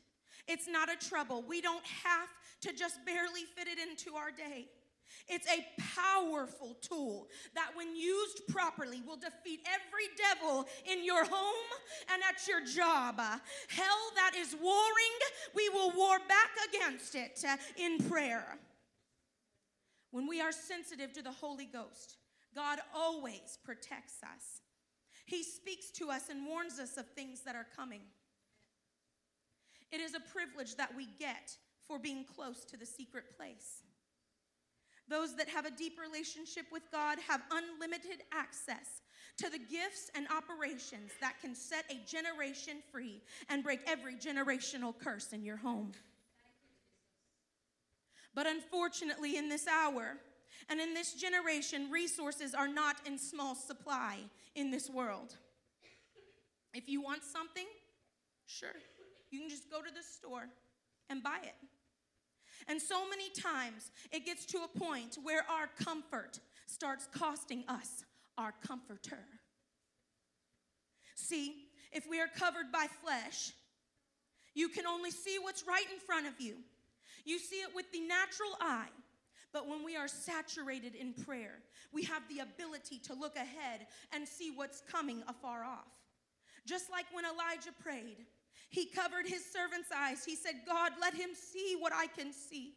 it's 0.46 0.68
not 0.68 0.90
a 0.92 1.08
trouble. 1.08 1.42
We 1.48 1.62
don't 1.62 1.86
have 2.04 2.28
to 2.60 2.72
just 2.74 3.02
barely 3.06 3.44
fit 3.56 3.66
it 3.66 3.78
into 3.78 4.14
our 4.14 4.30
day. 4.30 4.68
It's 5.26 5.46
a 5.48 5.64
powerful 5.96 6.76
tool 6.82 7.28
that, 7.54 7.70
when 7.74 7.96
used 7.96 8.46
properly, 8.48 9.00
will 9.06 9.16
defeat 9.16 9.60
every 9.66 10.08
devil 10.18 10.66
in 10.84 11.02
your 11.02 11.24
home 11.24 11.70
and 12.12 12.22
at 12.28 12.46
your 12.46 12.62
job. 12.62 13.18
Hell 13.68 14.12
that 14.16 14.32
is 14.36 14.54
warring, 14.62 15.16
we 15.54 15.70
will 15.70 15.92
war 15.96 16.18
back 16.28 16.50
against 16.68 17.14
it 17.14 17.42
uh, 17.48 17.56
in 17.76 17.98
prayer. 18.06 18.58
When 20.10 20.28
we 20.28 20.42
are 20.42 20.52
sensitive 20.52 21.14
to 21.14 21.22
the 21.22 21.32
Holy 21.32 21.66
Ghost, 21.66 22.18
God 22.54 22.80
always 22.94 23.58
protects 23.64 24.22
us. 24.22 24.60
He 25.24 25.42
speaks 25.42 25.90
to 25.92 26.10
us 26.10 26.28
and 26.28 26.46
warns 26.46 26.78
us 26.78 26.98
of 26.98 27.06
things 27.08 27.40
that 27.42 27.56
are 27.56 27.66
coming. 27.74 28.02
It 29.92 30.00
is 30.00 30.14
a 30.14 30.20
privilege 30.20 30.76
that 30.76 30.94
we 30.96 31.06
get 31.18 31.56
for 31.86 31.98
being 31.98 32.24
close 32.24 32.64
to 32.66 32.76
the 32.76 32.86
secret 32.86 33.36
place. 33.36 33.82
Those 35.08 35.36
that 35.36 35.48
have 35.48 35.66
a 35.66 35.70
deep 35.70 35.98
relationship 36.00 36.66
with 36.72 36.82
God 36.90 37.18
have 37.28 37.42
unlimited 37.50 38.24
access 38.32 39.02
to 39.38 39.48
the 39.48 39.58
gifts 39.58 40.10
and 40.16 40.26
operations 40.36 41.12
that 41.20 41.40
can 41.40 41.54
set 41.54 41.84
a 41.90 42.10
generation 42.10 42.78
free 42.90 43.22
and 43.48 43.62
break 43.62 43.80
every 43.86 44.16
generational 44.16 44.94
curse 44.98 45.32
in 45.32 45.44
your 45.44 45.58
home. 45.58 45.92
But 48.34 48.46
unfortunately, 48.46 49.36
in 49.36 49.48
this 49.48 49.66
hour 49.68 50.16
and 50.68 50.80
in 50.80 50.92
this 50.92 51.14
generation, 51.14 51.90
resources 51.90 52.54
are 52.54 52.68
not 52.68 52.96
in 53.06 53.16
small 53.18 53.54
supply 53.54 54.18
in 54.54 54.70
this 54.70 54.90
world. 54.90 55.36
If 56.74 56.88
you 56.88 57.00
want 57.00 57.22
something, 57.22 57.66
sure, 58.46 58.74
you 59.36 59.42
can 59.42 59.50
just 59.50 59.70
go 59.70 59.82
to 59.82 59.92
the 59.92 60.02
store 60.02 60.48
and 61.10 61.22
buy 61.22 61.38
it. 61.42 61.54
And 62.68 62.80
so 62.80 63.08
many 63.08 63.28
times 63.30 63.90
it 64.10 64.24
gets 64.24 64.46
to 64.46 64.58
a 64.58 64.78
point 64.78 65.18
where 65.22 65.44
our 65.50 65.68
comfort 65.84 66.40
starts 66.66 67.06
costing 67.14 67.64
us 67.68 68.04
our 68.38 68.54
comforter. 68.66 69.24
See, 71.14 71.54
if 71.92 72.08
we 72.08 72.20
are 72.20 72.28
covered 72.28 72.72
by 72.72 72.86
flesh, 73.02 73.52
you 74.54 74.68
can 74.68 74.86
only 74.86 75.10
see 75.10 75.38
what's 75.40 75.66
right 75.66 75.86
in 75.92 75.98
front 75.98 76.26
of 76.26 76.40
you. 76.40 76.56
You 77.24 77.38
see 77.38 77.56
it 77.56 77.74
with 77.74 77.90
the 77.92 78.00
natural 78.00 78.56
eye. 78.60 78.88
But 79.52 79.68
when 79.68 79.84
we 79.84 79.96
are 79.96 80.08
saturated 80.08 80.94
in 80.94 81.14
prayer, 81.14 81.58
we 81.92 82.02
have 82.04 82.22
the 82.28 82.40
ability 82.40 82.98
to 83.04 83.14
look 83.14 83.36
ahead 83.36 83.86
and 84.12 84.26
see 84.26 84.50
what's 84.54 84.82
coming 84.90 85.22
afar 85.28 85.64
off. 85.64 85.92
Just 86.66 86.90
like 86.90 87.06
when 87.12 87.24
Elijah 87.24 87.72
prayed, 87.82 88.26
he 88.68 88.86
covered 88.86 89.26
his 89.26 89.44
servant's 89.44 89.90
eyes. 89.94 90.24
He 90.24 90.36
said, 90.36 90.54
God, 90.66 90.92
let 91.00 91.14
him 91.14 91.30
see 91.34 91.76
what 91.78 91.92
I 91.94 92.06
can 92.06 92.32
see. 92.32 92.74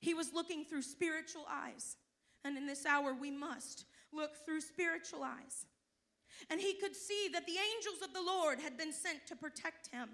He 0.00 0.14
was 0.14 0.32
looking 0.32 0.64
through 0.64 0.82
spiritual 0.82 1.46
eyes. 1.50 1.96
And 2.44 2.56
in 2.56 2.66
this 2.66 2.86
hour, 2.86 3.14
we 3.14 3.30
must 3.30 3.84
look 4.12 4.32
through 4.44 4.62
spiritual 4.62 5.22
eyes. 5.22 5.66
And 6.50 6.60
he 6.60 6.74
could 6.74 6.96
see 6.96 7.28
that 7.32 7.46
the 7.46 7.52
angels 7.52 8.02
of 8.02 8.12
the 8.12 8.22
Lord 8.22 8.58
had 8.58 8.76
been 8.76 8.92
sent 8.92 9.26
to 9.28 9.36
protect 9.36 9.88
him. 9.92 10.08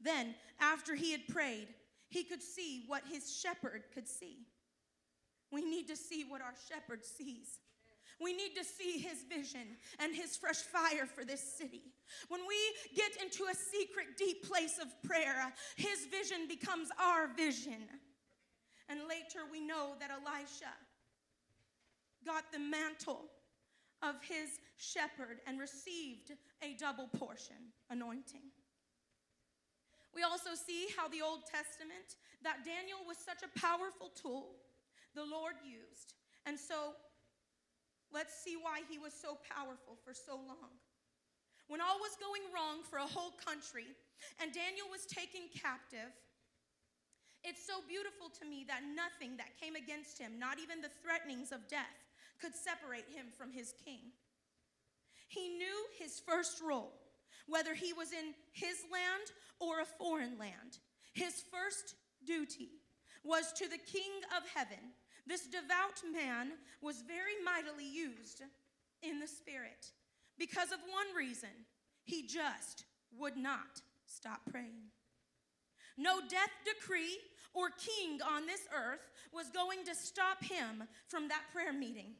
Then, 0.00 0.34
after 0.60 0.94
he 0.94 1.12
had 1.12 1.26
prayed, 1.28 1.68
he 2.08 2.24
could 2.24 2.42
see 2.42 2.84
what 2.86 3.02
his 3.10 3.36
shepherd 3.36 3.82
could 3.92 4.08
see. 4.08 4.46
We 5.50 5.64
need 5.64 5.88
to 5.88 5.96
see 5.96 6.24
what 6.26 6.40
our 6.40 6.54
shepherd 6.68 7.04
sees. 7.04 7.58
We 8.20 8.32
need 8.32 8.54
to 8.56 8.64
see 8.64 8.98
his 8.98 9.24
vision 9.28 9.76
and 9.98 10.14
his 10.14 10.36
fresh 10.36 10.58
fire 10.58 11.06
for 11.06 11.24
this 11.24 11.40
city. 11.40 11.93
When 12.28 12.40
we 12.46 12.56
get 12.94 13.12
into 13.22 13.44
a 13.44 13.54
secret, 13.54 14.16
deep 14.18 14.46
place 14.48 14.78
of 14.78 14.88
prayer, 15.02 15.52
his 15.76 16.06
vision 16.10 16.46
becomes 16.48 16.88
our 17.00 17.28
vision. 17.34 17.88
And 18.88 19.00
later 19.08 19.46
we 19.50 19.60
know 19.60 19.94
that 20.00 20.10
Elisha 20.10 20.72
got 22.24 22.44
the 22.52 22.58
mantle 22.58 23.26
of 24.02 24.16
his 24.22 24.60
shepherd 24.76 25.40
and 25.46 25.58
received 25.58 26.32
a 26.62 26.74
double 26.78 27.08
portion 27.08 27.72
anointing. 27.90 28.52
We 30.14 30.22
also 30.22 30.50
see 30.54 30.86
how 30.96 31.08
the 31.08 31.22
Old 31.22 31.40
Testament, 31.50 32.16
that 32.42 32.64
Daniel 32.64 32.98
was 33.06 33.18
such 33.18 33.42
a 33.42 33.58
powerful 33.58 34.10
tool 34.14 34.56
the 35.14 35.24
Lord 35.24 35.54
used. 35.64 36.14
And 36.46 36.58
so 36.58 36.94
let's 38.12 38.34
see 38.34 38.56
why 38.60 38.80
he 38.88 38.98
was 38.98 39.12
so 39.12 39.38
powerful 39.50 39.96
for 40.04 40.14
so 40.14 40.36
long. 40.36 40.78
Was 42.04 42.20
going 42.20 42.44
wrong 42.52 42.84
for 42.84 43.00
a 43.00 43.08
whole 43.08 43.32
country 43.40 43.88
and 44.36 44.52
Daniel 44.52 44.84
was 44.92 45.08
taken 45.08 45.48
captive, 45.56 46.12
it's 47.40 47.64
so 47.64 47.80
beautiful 47.88 48.28
to 48.40 48.44
me 48.44 48.64
that 48.68 48.84
nothing 48.92 49.40
that 49.40 49.56
came 49.56 49.72
against 49.72 50.20
him, 50.20 50.36
not 50.36 50.60
even 50.60 50.84
the 50.84 50.92
threatenings 51.00 51.48
of 51.48 51.64
death, 51.64 51.96
could 52.36 52.52
separate 52.52 53.08
him 53.08 53.32
from 53.32 53.52
his 53.52 53.72
king. 53.84 54.12
He 55.28 55.56
knew 55.56 55.78
his 55.96 56.20
first 56.20 56.60
role, 56.60 56.92
whether 57.48 57.72
he 57.72 57.96
was 57.96 58.12
in 58.12 58.36
his 58.52 58.84
land 58.92 59.32
or 59.56 59.80
a 59.80 59.88
foreign 59.96 60.36
land. 60.36 60.84
His 61.16 61.40
first 61.48 61.96
duty 62.26 62.84
was 63.24 63.52
to 63.56 63.64
the 63.64 63.80
king 63.80 64.12
of 64.36 64.44
heaven 64.52 64.92
this 65.26 65.46
devout 65.46 66.04
man 66.12 66.52
was 66.82 67.00
very 67.00 67.40
mightily 67.44 67.88
used 67.88 68.42
in 69.02 69.20
the 69.20 69.26
Spirit 69.26 69.92
because 70.38 70.70
of 70.70 70.80
one 70.80 71.16
reason 71.16 71.64
he 72.04 72.26
just 72.26 72.84
would 73.18 73.36
not 73.36 73.82
stop 74.06 74.40
praying. 74.50 74.90
No 75.96 76.20
death 76.20 76.50
decree 76.64 77.18
or 77.54 77.68
king 77.70 78.20
on 78.22 78.46
this 78.46 78.66
earth 78.74 79.00
was 79.32 79.48
going 79.50 79.84
to 79.84 79.94
stop 79.94 80.42
him 80.42 80.84
from 81.08 81.28
that 81.28 81.44
prayer 81.52 81.72
meeting. 81.72 82.14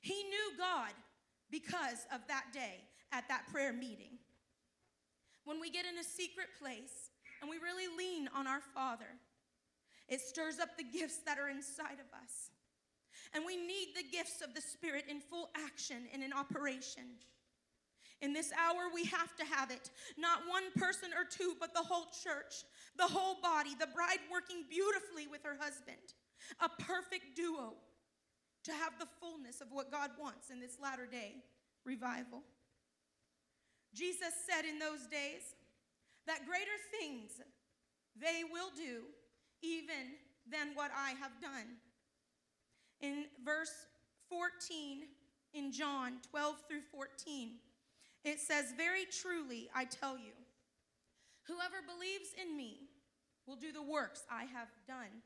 He 0.00 0.14
knew 0.14 0.58
God 0.58 0.92
because 1.50 2.06
of 2.12 2.20
that 2.28 2.46
day 2.52 2.84
at 3.12 3.28
that 3.28 3.46
prayer 3.50 3.72
meeting. 3.72 4.18
When 5.44 5.60
we 5.60 5.70
get 5.70 5.86
in 5.86 5.98
a 5.98 6.04
secret 6.04 6.48
place 6.60 7.10
and 7.40 7.50
we 7.50 7.56
really 7.56 7.88
lean 7.96 8.28
on 8.34 8.46
our 8.46 8.60
Father, 8.74 9.18
it 10.08 10.20
stirs 10.20 10.58
up 10.58 10.76
the 10.76 10.84
gifts 10.84 11.18
that 11.24 11.38
are 11.38 11.48
inside 11.48 12.00
of 12.00 12.22
us. 12.22 12.50
And 13.32 13.44
we 13.46 13.56
need 13.56 13.88
the 13.96 14.16
gifts 14.16 14.42
of 14.42 14.54
the 14.54 14.60
Spirit 14.60 15.04
in 15.08 15.20
full 15.20 15.48
action 15.56 16.04
and 16.12 16.22
in 16.22 16.32
operation. 16.32 17.04
In 18.24 18.32
this 18.32 18.50
hour, 18.56 18.88
we 18.92 19.04
have 19.04 19.36
to 19.36 19.44
have 19.44 19.70
it. 19.70 19.90
Not 20.16 20.48
one 20.48 20.72
person 20.76 21.10
or 21.12 21.28
two, 21.28 21.54
but 21.60 21.74
the 21.74 21.84
whole 21.84 22.06
church, 22.24 22.64
the 22.96 23.04
whole 23.04 23.36
body, 23.42 23.76
the 23.78 23.92
bride 23.94 24.24
working 24.32 24.64
beautifully 24.70 25.26
with 25.26 25.42
her 25.44 25.58
husband. 25.60 26.16
A 26.60 26.70
perfect 26.82 27.36
duo 27.36 27.74
to 28.64 28.72
have 28.72 28.98
the 28.98 29.08
fullness 29.20 29.60
of 29.60 29.68
what 29.70 29.92
God 29.92 30.10
wants 30.18 30.48
in 30.48 30.58
this 30.58 30.78
latter 30.82 31.04
day 31.04 31.34
revival. 31.84 32.40
Jesus 33.94 34.32
said 34.48 34.64
in 34.64 34.78
those 34.78 35.06
days 35.06 35.52
that 36.26 36.46
greater 36.46 36.78
things 36.98 37.42
they 38.16 38.40
will 38.50 38.70
do 38.74 39.02
even 39.60 40.16
than 40.50 40.74
what 40.74 40.90
I 40.96 41.10
have 41.20 41.40
done. 41.42 41.76
In 43.00 43.26
verse 43.44 43.86
14 44.30 45.02
in 45.52 45.72
John 45.72 46.14
12 46.30 46.56
through 46.68 46.82
14, 46.90 47.56
it 48.24 48.40
says, 48.40 48.72
Very 48.76 49.04
truly, 49.04 49.68
I 49.74 49.84
tell 49.84 50.16
you, 50.16 50.32
whoever 51.46 51.84
believes 51.84 52.32
in 52.40 52.56
me 52.56 52.88
will 53.46 53.56
do 53.56 53.72
the 53.72 53.82
works 53.84 54.24
I 54.30 54.44
have 54.50 54.72
done. 54.88 55.22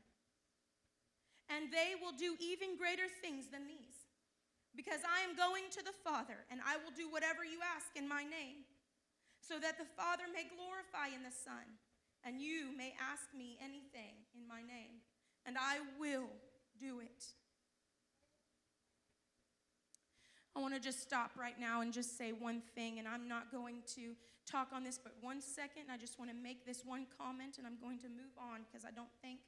And 1.49 1.73
they 1.73 1.97
will 1.97 2.13
do 2.13 2.37
even 2.37 2.77
greater 2.77 3.09
things 3.09 3.49
than 3.49 3.65
these, 3.65 4.05
because 4.75 5.01
I 5.01 5.25
am 5.25 5.33
going 5.33 5.65
to 5.73 5.81
the 5.81 5.95
Father, 6.05 6.45
and 6.51 6.61
I 6.61 6.77
will 6.77 6.93
do 6.93 7.09
whatever 7.09 7.41
you 7.41 7.57
ask 7.63 7.89
in 7.97 8.05
my 8.05 8.21
name, 8.21 8.67
so 9.41 9.57
that 9.57 9.81
the 9.81 9.89
Father 9.97 10.29
may 10.29 10.45
glorify 10.45 11.09
in 11.09 11.25
the 11.25 11.33
Son 11.33 11.79
and 12.25 12.41
you 12.41 12.75
may 12.75 12.93
ask 12.99 13.23
me 13.35 13.57
anything 13.63 14.27
in 14.35 14.47
my 14.47 14.61
name, 14.61 14.99
and 15.45 15.57
I 15.57 15.79
will 15.99 16.29
do 16.79 16.99
it. 16.99 17.25
I 20.55 20.59
want 20.59 20.73
to 20.73 20.79
just 20.79 21.01
stop 21.01 21.31
right 21.37 21.59
now 21.59 21.81
and 21.81 21.93
just 21.93 22.17
say 22.17 22.31
one 22.31 22.61
thing, 22.75 22.99
and 22.99 23.07
I'm 23.07 23.27
not 23.27 23.51
going 23.51 23.83
to 23.95 24.15
talk 24.49 24.69
on 24.73 24.83
this 24.83 24.99
but 25.01 25.13
one 25.21 25.41
second. 25.41 25.83
I 25.91 25.97
just 25.97 26.17
want 26.17 26.31
to 26.31 26.35
make 26.35 26.65
this 26.65 26.83
one 26.85 27.05
comment, 27.17 27.57
and 27.57 27.67
I'm 27.67 27.77
going 27.81 27.99
to 27.99 28.09
move 28.09 28.33
on 28.37 28.61
because 28.69 28.85
I 28.85 28.91
don't 28.91 29.11
think 29.21 29.39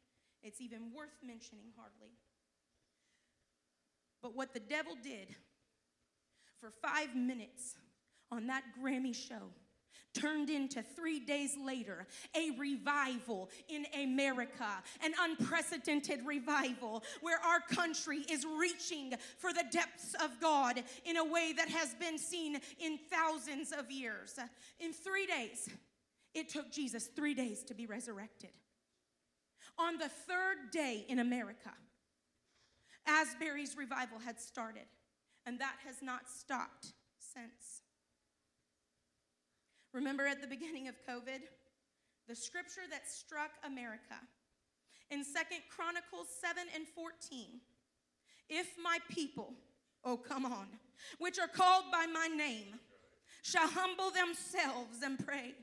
it's 0.44 0.62
even 0.62 0.94
worth 0.96 1.18
mentioning 1.26 1.66
hardly. 1.76 2.14
But 4.22 4.36
what 4.36 4.54
the 4.54 4.60
devil 4.60 4.94
did 5.02 5.36
for 6.60 6.70
five 6.70 7.16
minutes 7.16 7.76
on 8.32 8.48
that 8.48 8.64
Grammy 8.80 9.16
show 9.16 9.50
turned 10.14 10.50
into 10.50 10.82
three 10.82 11.20
days 11.20 11.56
later 11.64 12.08
a 12.36 12.52
revival 12.58 13.50
in 13.70 13.86
America, 14.04 14.68
an 15.04 15.14
unprecedented 15.22 16.26
revival 16.26 17.04
where 17.22 17.40
our 17.40 17.60
country 17.60 18.26
is 18.30 18.46
reaching 18.46 19.14
for 19.38 19.54
the 19.54 19.64
depths 19.72 20.14
of 20.24 20.40
God 20.40 20.84
in 21.06 21.18
a 21.18 21.26
way 21.26 21.54
that 21.56 21.70
has 21.70 21.94
been 21.96 22.18
seen 22.18 22.60
in 22.80 23.00
thousands 23.10 23.72
of 23.72 23.90
years. 23.92 24.38
In 24.80 24.94
three 24.94 25.26
days, 25.26 25.70
it 26.34 26.50
took 26.50 26.72
Jesus 26.72 27.08
three 27.08 27.34
days 27.34 27.64
to 27.64 27.74
be 27.74 27.86
resurrected. 27.86 28.52
On 29.78 29.98
the 29.98 30.10
third 30.10 30.72
day 30.72 31.06
in 31.08 31.20
America, 31.20 31.72
Asbury's 33.08 33.76
revival 33.76 34.20
had 34.20 34.40
started, 34.40 34.86
and 35.46 35.60
that 35.60 35.76
has 35.86 36.02
not 36.02 36.30
stopped 36.30 36.94
since. 37.20 37.81
Remember 39.94 40.26
at 40.26 40.42
the 40.42 40.48
beginning 40.48 40.88
of 40.88 40.96
COVID? 41.08 41.42
The 42.28 42.36
scripture 42.36 42.82
that 42.90 43.10
struck 43.10 43.52
America. 43.66 44.16
In 45.10 45.24
Second 45.24 45.60
Chronicles 45.70 46.28
7 46.40 46.64
and 46.74 46.88
14, 46.88 47.60
if 48.48 48.76
my 48.82 49.00
people, 49.10 49.54
oh 50.06 50.16
come 50.16 50.46
on, 50.46 50.68
which 51.20 51.40
are 51.40 51.48
called 51.48 51.86
by 51.92 52.06
my 52.06 52.28
name, 52.28 52.80
shall 53.44 53.68
humble 53.68 54.12
themselves 54.12 55.02
and 55.04 55.20
pray, 55.26 55.54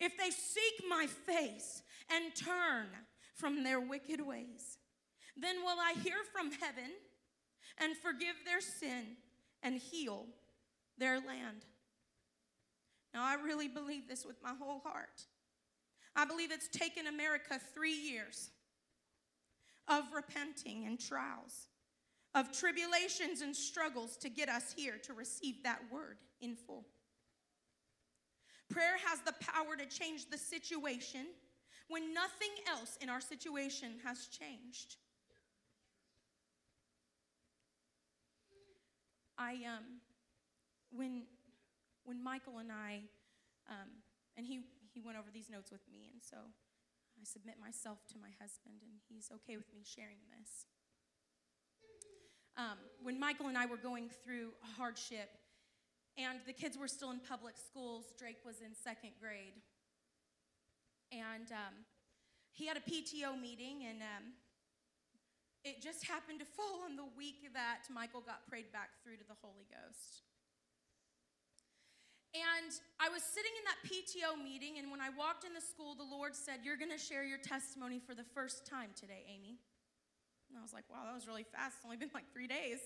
if 0.00 0.16
they 0.16 0.30
seek 0.30 0.82
my 0.88 1.06
face 1.06 1.82
and 2.10 2.34
turn 2.34 2.86
from 3.34 3.64
their 3.64 3.80
wicked 3.80 4.24
ways, 4.26 4.78
then 5.36 5.56
will 5.62 5.78
I 5.78 5.94
hear 6.02 6.16
from 6.32 6.50
heaven 6.52 6.92
and 7.78 7.96
forgive 7.96 8.34
their 8.44 8.60
sin 8.60 9.16
and 9.62 9.76
heal 9.76 10.26
their 10.96 11.16
land. 11.16 11.64
Now, 13.18 13.26
I 13.26 13.34
really 13.34 13.66
believe 13.66 14.06
this 14.06 14.24
with 14.24 14.40
my 14.44 14.52
whole 14.56 14.78
heart. 14.78 15.24
I 16.14 16.24
believe 16.24 16.52
it's 16.52 16.68
taken 16.68 17.08
America 17.08 17.58
three 17.74 17.96
years 17.96 18.50
of 19.88 20.04
repenting 20.14 20.86
and 20.86 21.00
trials, 21.00 21.66
of 22.36 22.56
tribulations 22.56 23.40
and 23.40 23.56
struggles 23.56 24.16
to 24.18 24.28
get 24.28 24.48
us 24.48 24.72
here 24.76 25.00
to 25.02 25.14
receive 25.14 25.64
that 25.64 25.80
word 25.92 26.18
in 26.40 26.54
full. 26.54 26.86
Prayer 28.70 28.96
has 29.04 29.18
the 29.22 29.34
power 29.40 29.74
to 29.76 29.86
change 29.86 30.30
the 30.30 30.38
situation 30.38 31.26
when 31.88 32.14
nothing 32.14 32.54
else 32.68 32.96
in 33.00 33.08
our 33.08 33.20
situation 33.20 33.94
has 34.04 34.28
changed. 34.28 34.94
I 39.36 39.54
um 39.66 39.98
when 40.92 41.22
when 42.08 42.24
Michael 42.24 42.56
and 42.56 42.72
I, 42.72 43.04
um, 43.68 44.00
and 44.40 44.46
he, 44.48 44.64
he 44.96 45.04
went 45.04 45.20
over 45.20 45.28
these 45.28 45.52
notes 45.52 45.70
with 45.70 45.84
me, 45.92 46.08
and 46.08 46.24
so 46.24 46.40
I 46.40 47.24
submit 47.28 47.60
myself 47.60 48.00
to 48.08 48.16
my 48.16 48.32
husband, 48.40 48.80
and 48.80 48.96
he's 49.12 49.28
okay 49.44 49.60
with 49.60 49.68
me 49.76 49.84
sharing 49.84 50.24
this. 50.32 50.64
Um, 52.56 52.80
when 53.04 53.20
Michael 53.20 53.52
and 53.52 53.58
I 53.60 53.66
were 53.66 53.76
going 53.76 54.08
through 54.24 54.56
hardship, 54.80 55.36
and 56.16 56.40
the 56.48 56.56
kids 56.56 56.80
were 56.80 56.88
still 56.88 57.12
in 57.12 57.20
public 57.20 57.60
schools, 57.60 58.16
Drake 58.16 58.40
was 58.40 58.64
in 58.64 58.72
second 58.72 59.12
grade. 59.20 59.60
And 61.12 61.52
um, 61.52 61.84
he 62.56 62.66
had 62.66 62.80
a 62.80 62.84
PTO 62.88 63.36
meeting, 63.36 63.84
and 63.84 64.00
um, 64.00 64.32
it 65.62 65.84
just 65.84 66.08
happened 66.08 66.40
to 66.40 66.48
fall 66.56 66.88
on 66.88 66.96
the 66.96 67.06
week 67.20 67.52
that 67.52 67.84
Michael 67.92 68.24
got 68.24 68.48
prayed 68.48 68.72
back 68.72 68.96
through 69.04 69.20
to 69.20 69.28
the 69.28 69.36
Holy 69.44 69.68
Ghost. 69.68 70.24
And 72.38 72.70
I 73.00 73.08
was 73.08 73.22
sitting 73.22 73.50
in 73.58 73.64
that 73.66 73.80
PTO 73.86 74.38
meeting, 74.38 74.78
and 74.78 74.90
when 74.90 75.00
I 75.00 75.10
walked 75.10 75.44
in 75.44 75.54
the 75.54 75.60
school, 75.60 75.94
the 75.94 76.06
Lord 76.06 76.34
said, 76.34 76.60
You're 76.62 76.78
going 76.78 76.94
to 76.94 77.00
share 77.00 77.24
your 77.24 77.38
testimony 77.38 77.98
for 77.98 78.14
the 78.14 78.26
first 78.34 78.66
time 78.66 78.90
today, 78.94 79.26
Amy. 79.26 79.58
And 80.48 80.58
I 80.58 80.62
was 80.62 80.72
like, 80.72 80.84
Wow, 80.90 81.06
that 81.06 81.14
was 81.14 81.26
really 81.26 81.44
fast. 81.44 81.78
It's 81.78 81.84
only 81.84 81.98
been 81.98 82.14
like 82.14 82.30
three 82.32 82.46
days. 82.46 82.78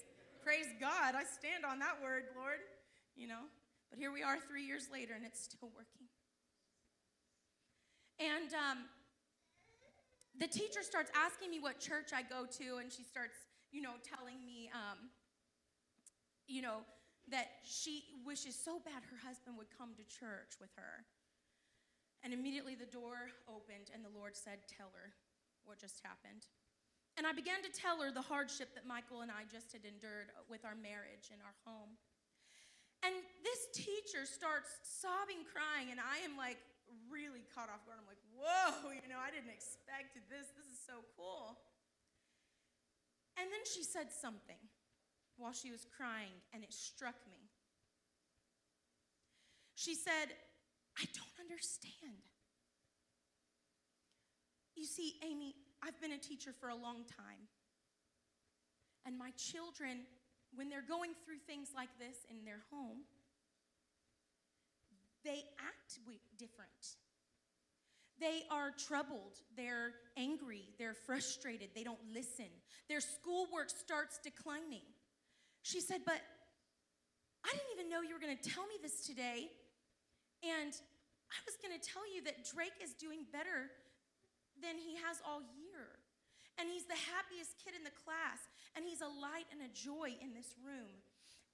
praise 0.42 0.68
God. 0.80 1.14
I 1.14 1.24
stand 1.24 1.64
on 1.64 1.78
that 1.80 2.00
word, 2.02 2.32
Lord. 2.36 2.60
You 3.16 3.28
know, 3.28 3.44
but 3.90 3.98
here 3.98 4.10
we 4.10 4.22
are 4.22 4.40
three 4.40 4.64
years 4.64 4.88
later 4.90 5.12
and 5.12 5.24
it's 5.24 5.42
still 5.42 5.68
working. 5.76 6.08
And 8.16 8.48
um, 8.54 8.78
the 10.38 10.46
teacher 10.46 10.82
starts 10.82 11.10
asking 11.14 11.50
me 11.50 11.60
what 11.60 11.78
church 11.78 12.10
I 12.14 12.22
go 12.22 12.46
to, 12.46 12.78
and 12.80 12.90
she 12.90 13.02
starts, 13.02 13.36
you 13.70 13.82
know, 13.82 13.98
telling 14.00 14.44
me, 14.46 14.70
um, 14.72 15.10
you 16.46 16.62
know, 16.62 16.86
that 17.30 17.62
she 17.62 18.02
wishes 18.26 18.58
so 18.58 18.82
bad 18.82 19.06
her 19.06 19.20
husband 19.22 19.56
would 19.56 19.70
come 19.70 19.94
to 19.94 20.04
church 20.06 20.58
with 20.58 20.74
her. 20.74 21.06
And 22.22 22.30
immediately 22.35 22.74
the 22.74 22.90
door 22.90 23.30
opened, 23.50 23.90
and 23.94 24.02
the 24.02 24.14
Lord 24.14 24.35
said, 24.38 24.62
Tell 24.70 24.90
her 24.94 25.14
what 25.66 25.78
just 25.78 26.02
happened. 26.02 26.46
And 27.18 27.26
I 27.26 27.35
began 27.35 27.61
to 27.61 27.70
tell 27.70 28.00
her 28.00 28.11
the 28.11 28.24
hardship 28.24 28.72
that 28.74 28.88
Michael 28.88 29.20
and 29.20 29.30
I 29.30 29.44
just 29.50 29.74
had 29.74 29.85
endured 29.85 30.32
with 30.48 30.64
our 30.64 30.78
marriage 30.78 31.28
and 31.28 31.42
our 31.44 31.54
home. 31.68 31.98
And 33.04 33.12
this 33.42 33.68
teacher 33.74 34.24
starts 34.24 34.70
sobbing, 34.87 35.44
crying, 35.44 35.90
and 35.90 35.98
I 35.98 36.22
am 36.24 36.38
like 36.38 36.62
really 37.11 37.44
caught 37.52 37.68
off 37.68 37.85
guard. 37.85 37.98
I'm 38.00 38.08
like, 38.08 38.22
whoa, 38.32 38.94
you 38.94 39.11
know, 39.11 39.20
I 39.20 39.28
didn't 39.28 39.52
expect 39.52 40.16
this. 40.30 40.48
This 40.54 40.70
is 40.70 40.80
so 40.80 41.04
cool. 41.18 41.58
And 43.37 43.50
then 43.50 43.64
she 43.66 43.82
said 43.82 44.08
something 44.14 44.61
while 45.42 45.52
she 45.52 45.70
was 45.70 45.85
crying, 45.96 46.38
and 46.55 46.62
it 46.62 46.72
struck 46.72 47.16
me. 47.28 47.50
She 49.74 49.94
said, 49.94 50.31
I 50.96 51.05
don't 51.12 51.37
understand. 51.40 52.22
You 54.76 54.87
see, 54.87 55.14
Amy, 55.24 55.55
I've 55.83 56.00
been 56.00 56.12
a 56.12 56.18
teacher 56.18 56.52
for 56.59 56.68
a 56.68 56.76
long 56.76 57.05
time. 57.05 57.50
And 59.05 59.18
my 59.18 59.31
children, 59.37 60.07
when 60.55 60.68
they're 60.68 60.87
going 60.87 61.11
through 61.24 61.38
things 61.46 61.70
like 61.74 61.90
this 61.98 62.24
in 62.31 62.44
their 62.44 62.62
home, 62.70 63.02
they 65.24 65.42
act 65.59 65.83
different. 66.38 66.96
They 68.20 68.42
are 68.50 68.70
troubled, 68.70 69.38
they're 69.57 69.92
angry, 70.16 70.64
they're 70.78 70.94
frustrated, 70.94 71.70
they 71.74 71.85
don't 71.85 72.02
listen. 72.12 72.46
Their 72.88 73.00
schoolwork 73.00 73.70
starts 73.70 74.18
declining. 74.22 74.83
She 75.62 75.81
said, 75.81 76.03
But 76.05 76.20
I 77.44 77.51
didn't 77.51 77.72
even 77.75 77.88
know 77.90 78.03
you 78.03 78.14
were 78.14 78.22
going 78.22 78.37
to 78.37 78.46
tell 78.46 78.66
me 78.66 78.77
this 78.83 79.07
today. 79.07 79.51
And 80.42 80.75
I 81.31 81.38
was 81.46 81.55
going 81.62 81.72
to 81.75 81.83
tell 81.83 82.03
you 82.11 82.22
that 82.27 82.42
Drake 82.44 82.77
is 82.83 82.92
doing 82.94 83.25
better 83.31 83.70
than 84.59 84.77
he 84.77 84.98
has 85.01 85.22
all 85.22 85.40
year. 85.55 86.03
And 86.59 86.68
he's 86.68 86.85
the 86.85 86.98
happiest 86.98 87.57
kid 87.62 87.72
in 87.79 87.87
the 87.87 87.94
class. 87.94 88.42
And 88.77 88.85
he's 88.85 89.01
a 89.01 89.09
light 89.09 89.48
and 89.55 89.62
a 89.62 89.70
joy 89.72 90.18
in 90.20 90.35
this 90.35 90.55
room. 90.61 91.01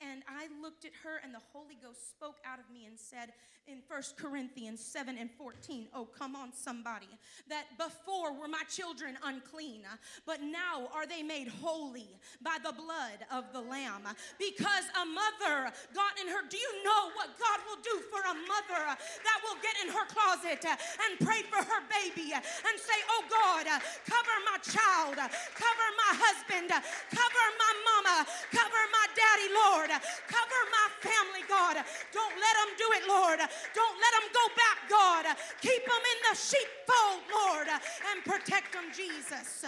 And 0.01 0.23
I 0.29 0.47
looked 0.63 0.85
at 0.85 0.93
her, 1.03 1.21
and 1.25 1.35
the 1.35 1.43
Holy 1.53 1.77
Ghost 1.83 2.11
spoke 2.11 2.37
out 2.47 2.59
of 2.59 2.71
me 2.73 2.87
and 2.87 2.99
said 2.99 3.33
in 3.69 3.85
1 3.85 4.17
Corinthians 4.17 4.81
7 4.81 5.19
and 5.21 5.29
14, 5.37 5.89
Oh, 5.93 6.09
come 6.09 6.35
on, 6.35 6.57
somebody, 6.57 7.09
that 7.53 7.69
before 7.77 8.33
were 8.33 8.49
my 8.49 8.65
children 8.65 9.21
unclean, 9.21 9.85
but 10.25 10.41
now 10.41 10.89
are 10.97 11.05
they 11.05 11.23
made 11.23 11.49
holy 11.61 12.09
by 12.41 12.57
the 12.65 12.73
blood 12.73 13.29
of 13.29 13.45
the 13.53 13.61
Lamb. 13.61 14.09
Because 14.41 14.89
a 14.97 15.05
mother 15.05 15.69
got 15.93 16.17
in 16.17 16.33
her, 16.33 16.49
do 16.49 16.57
you 16.57 16.73
know 16.81 17.13
what 17.13 17.37
God 17.37 17.61
will 17.69 17.81
do 17.85 18.01
for 18.09 18.25
a 18.25 18.37
mother 18.49 18.83
that 18.97 19.39
will 19.45 19.61
get 19.61 19.77
in 19.85 19.93
her 19.93 20.07
closet 20.09 20.65
and 20.65 21.13
pray 21.21 21.45
for 21.53 21.61
her 21.61 21.83
baby 21.93 22.33
and 22.33 22.75
say, 22.81 22.99
Oh 23.13 23.23
God, 23.29 23.69
cover 24.09 24.37
my 24.49 24.59
child, 24.65 25.21
cover 25.21 25.89
my 26.09 26.13
husband, 26.17 26.73
cover 26.73 27.47
my 27.61 27.73
mama, 27.85 28.17
cover 28.49 28.83
my 28.97 29.07
daddy, 29.13 29.49
Lord. 29.53 29.88
Lord. 29.89 30.03
Cover 30.29 30.61
my 30.71 30.89
family, 31.01 31.45
God. 31.49 31.77
Don't 32.13 32.37
let 32.37 32.55
them 32.61 32.71
do 32.77 32.89
it, 32.95 33.05
Lord. 33.09 33.39
Don't 33.75 33.99
let 33.99 34.13
them 34.17 34.29
go 34.33 34.45
back, 34.57 34.79
God. 34.89 35.25
Keep 35.61 35.85
them 35.85 36.05
in 36.13 36.19
the 36.31 36.37
sheepfold, 36.37 37.23
Lord, 37.33 37.69
and 37.69 38.25
protect 38.25 38.73
them, 38.73 38.85
Jesus. 38.95 39.65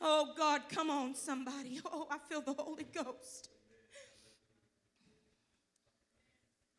Oh, 0.00 0.34
God, 0.36 0.62
come 0.68 0.90
on, 0.90 1.14
somebody. 1.14 1.80
Oh, 1.92 2.06
I 2.10 2.18
feel 2.18 2.40
the 2.42 2.52
Holy 2.52 2.84
Ghost. 2.84 3.48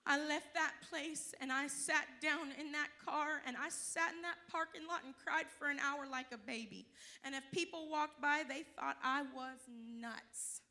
I 0.06 0.18
left 0.26 0.54
that 0.54 0.74
place 0.90 1.34
and 1.42 1.52
I 1.52 1.68
sat 1.68 2.06
down 2.22 2.52
in 2.60 2.72
that 2.72 2.88
car 3.06 3.42
and 3.46 3.58
I 3.58 3.68
sat 3.70 4.13
in 4.16 4.22
that 4.22 4.38
parking 4.50 4.88
lot 4.88 5.04
and 5.06 5.13
cried 5.22 5.46
for 5.60 5.70
an 5.70 5.80
hour 5.80 6.06
like 6.10 6.28
a 6.32 6.38
baby. 6.38 6.88
And 7.26 7.36
if 7.36 7.44
people 7.52 7.90
walked 7.90 8.22
by, 8.22 8.44
they 8.48 8.63
thought 8.78 8.98
I 9.04 9.24
was 9.36 9.58
nuts. 10.00 10.62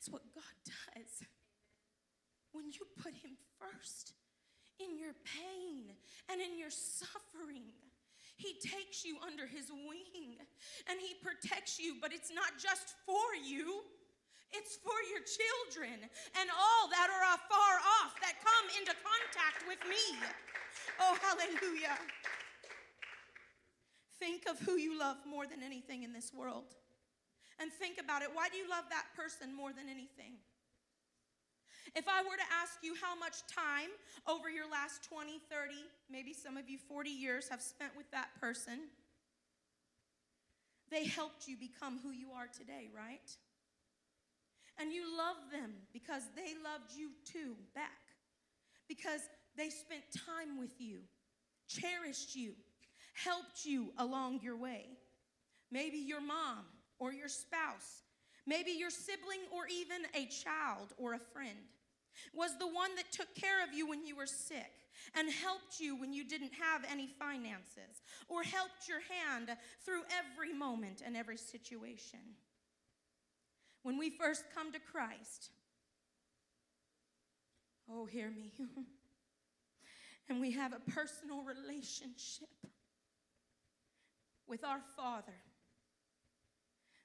That's 0.00 0.08
what 0.08 0.32
God 0.32 0.56
does. 0.64 1.28
When 2.56 2.72
you 2.72 2.88
put 3.04 3.12
Him 3.12 3.36
first 3.60 4.16
in 4.80 4.96
your 4.96 5.12
pain 5.28 5.92
and 6.32 6.40
in 6.40 6.56
your 6.56 6.72
suffering, 6.72 7.68
He 8.40 8.56
takes 8.64 9.04
you 9.04 9.20
under 9.20 9.44
His 9.44 9.68
wing 9.68 10.40
and 10.88 10.96
He 10.96 11.20
protects 11.20 11.76
you, 11.76 12.00
but 12.00 12.16
it's 12.16 12.32
not 12.32 12.56
just 12.56 12.96
for 13.04 13.28
you. 13.44 13.84
It's 14.56 14.80
for 14.80 14.96
your 15.12 15.20
children 15.20 16.00
and 16.00 16.48
all 16.48 16.88
that 16.88 17.12
are 17.12 17.36
afar 17.36 17.74
off 18.00 18.16
that 18.24 18.40
come 18.40 18.66
into 18.80 18.96
contact 19.04 19.68
with 19.68 19.78
me. 19.84 20.16
Oh, 20.98 21.12
hallelujah. 21.20 22.00
Think 24.18 24.48
of 24.48 24.58
who 24.60 24.80
you 24.80 24.98
love 24.98 25.18
more 25.28 25.46
than 25.46 25.62
anything 25.62 26.04
in 26.04 26.14
this 26.14 26.32
world 26.32 26.74
and 27.60 27.70
think 27.70 28.00
about 28.02 28.22
it. 28.22 28.30
Why 28.32 28.48
do 28.48 28.56
you 28.56 28.68
love 28.68 28.84
that 28.90 29.06
person 29.14 29.54
more 29.54 29.72
than 29.72 29.84
anything? 29.84 30.40
If 31.94 32.08
I 32.08 32.22
were 32.22 32.36
to 32.36 32.48
ask 32.62 32.78
you 32.82 32.94
how 33.00 33.18
much 33.18 33.42
time 33.46 33.90
over 34.26 34.48
your 34.48 34.70
last 34.70 35.04
20, 35.04 35.40
30, 35.50 35.74
maybe 36.10 36.32
some 36.32 36.56
of 36.56 36.68
you 36.68 36.78
40 36.88 37.10
years 37.10 37.48
have 37.48 37.60
spent 37.60 37.92
with 37.96 38.10
that 38.12 38.28
person, 38.40 38.88
they 40.90 41.04
helped 41.04 41.46
you 41.46 41.56
become 41.56 42.00
who 42.02 42.10
you 42.10 42.30
are 42.32 42.46
today, 42.46 42.90
right? 42.94 43.30
And 44.78 44.92
you 44.92 45.02
love 45.16 45.36
them 45.52 45.72
because 45.92 46.22
they 46.34 46.54
loved 46.64 46.96
you 46.96 47.10
too 47.24 47.54
back. 47.74 47.90
Because 48.88 49.20
they 49.56 49.68
spent 49.68 50.02
time 50.26 50.58
with 50.58 50.80
you, 50.80 51.00
cherished 51.68 52.34
you, 52.34 52.54
helped 53.14 53.64
you 53.64 53.92
along 53.98 54.40
your 54.42 54.56
way. 54.56 54.86
Maybe 55.70 55.98
your 55.98 56.20
mom 56.20 56.64
or 57.00 57.12
your 57.12 57.28
spouse, 57.28 58.04
maybe 58.46 58.70
your 58.70 58.90
sibling 58.90 59.40
or 59.50 59.66
even 59.66 60.02
a 60.14 60.26
child 60.26 60.92
or 60.98 61.14
a 61.14 61.18
friend, 61.18 61.58
was 62.34 62.56
the 62.58 62.66
one 62.66 62.94
that 62.96 63.10
took 63.10 63.34
care 63.34 63.64
of 63.64 63.74
you 63.74 63.88
when 63.88 64.04
you 64.04 64.14
were 64.14 64.26
sick 64.26 64.72
and 65.14 65.30
helped 65.30 65.80
you 65.80 65.96
when 65.96 66.12
you 66.12 66.24
didn't 66.24 66.52
have 66.52 66.84
any 66.90 67.08
finances 67.18 68.02
or 68.28 68.42
helped 68.42 68.88
your 68.88 69.00
hand 69.00 69.56
through 69.84 70.02
every 70.18 70.52
moment 70.52 71.02
and 71.04 71.16
every 71.16 71.38
situation. 71.38 72.20
When 73.82 73.96
we 73.96 74.10
first 74.10 74.44
come 74.54 74.72
to 74.72 74.78
Christ, 74.78 75.50
oh, 77.90 78.04
hear 78.04 78.30
me, 78.30 78.52
and 80.28 80.40
we 80.40 80.52
have 80.52 80.74
a 80.74 80.90
personal 80.90 81.42
relationship 81.42 82.48
with 84.46 84.64
our 84.64 84.80
Father 84.96 85.32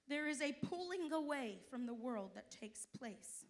there 0.07 0.27
is 0.27 0.41
a 0.41 0.55
pulling 0.67 1.11
away 1.11 1.57
from 1.69 1.85
the 1.85 1.93
world 1.93 2.31
that 2.35 2.51
takes 2.51 2.87
place, 2.97 3.45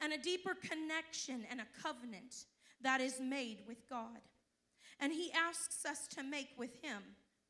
and 0.00 0.12
a 0.12 0.18
deeper 0.18 0.54
connection 0.54 1.44
and 1.50 1.60
a 1.60 1.82
covenant 1.82 2.46
that 2.80 3.00
is 3.00 3.20
made 3.20 3.58
with 3.66 3.88
God. 3.88 4.20
And 5.00 5.12
He 5.12 5.32
asks 5.32 5.84
us 5.84 6.06
to 6.14 6.22
make 6.22 6.50
with 6.56 6.82
Him 6.82 7.02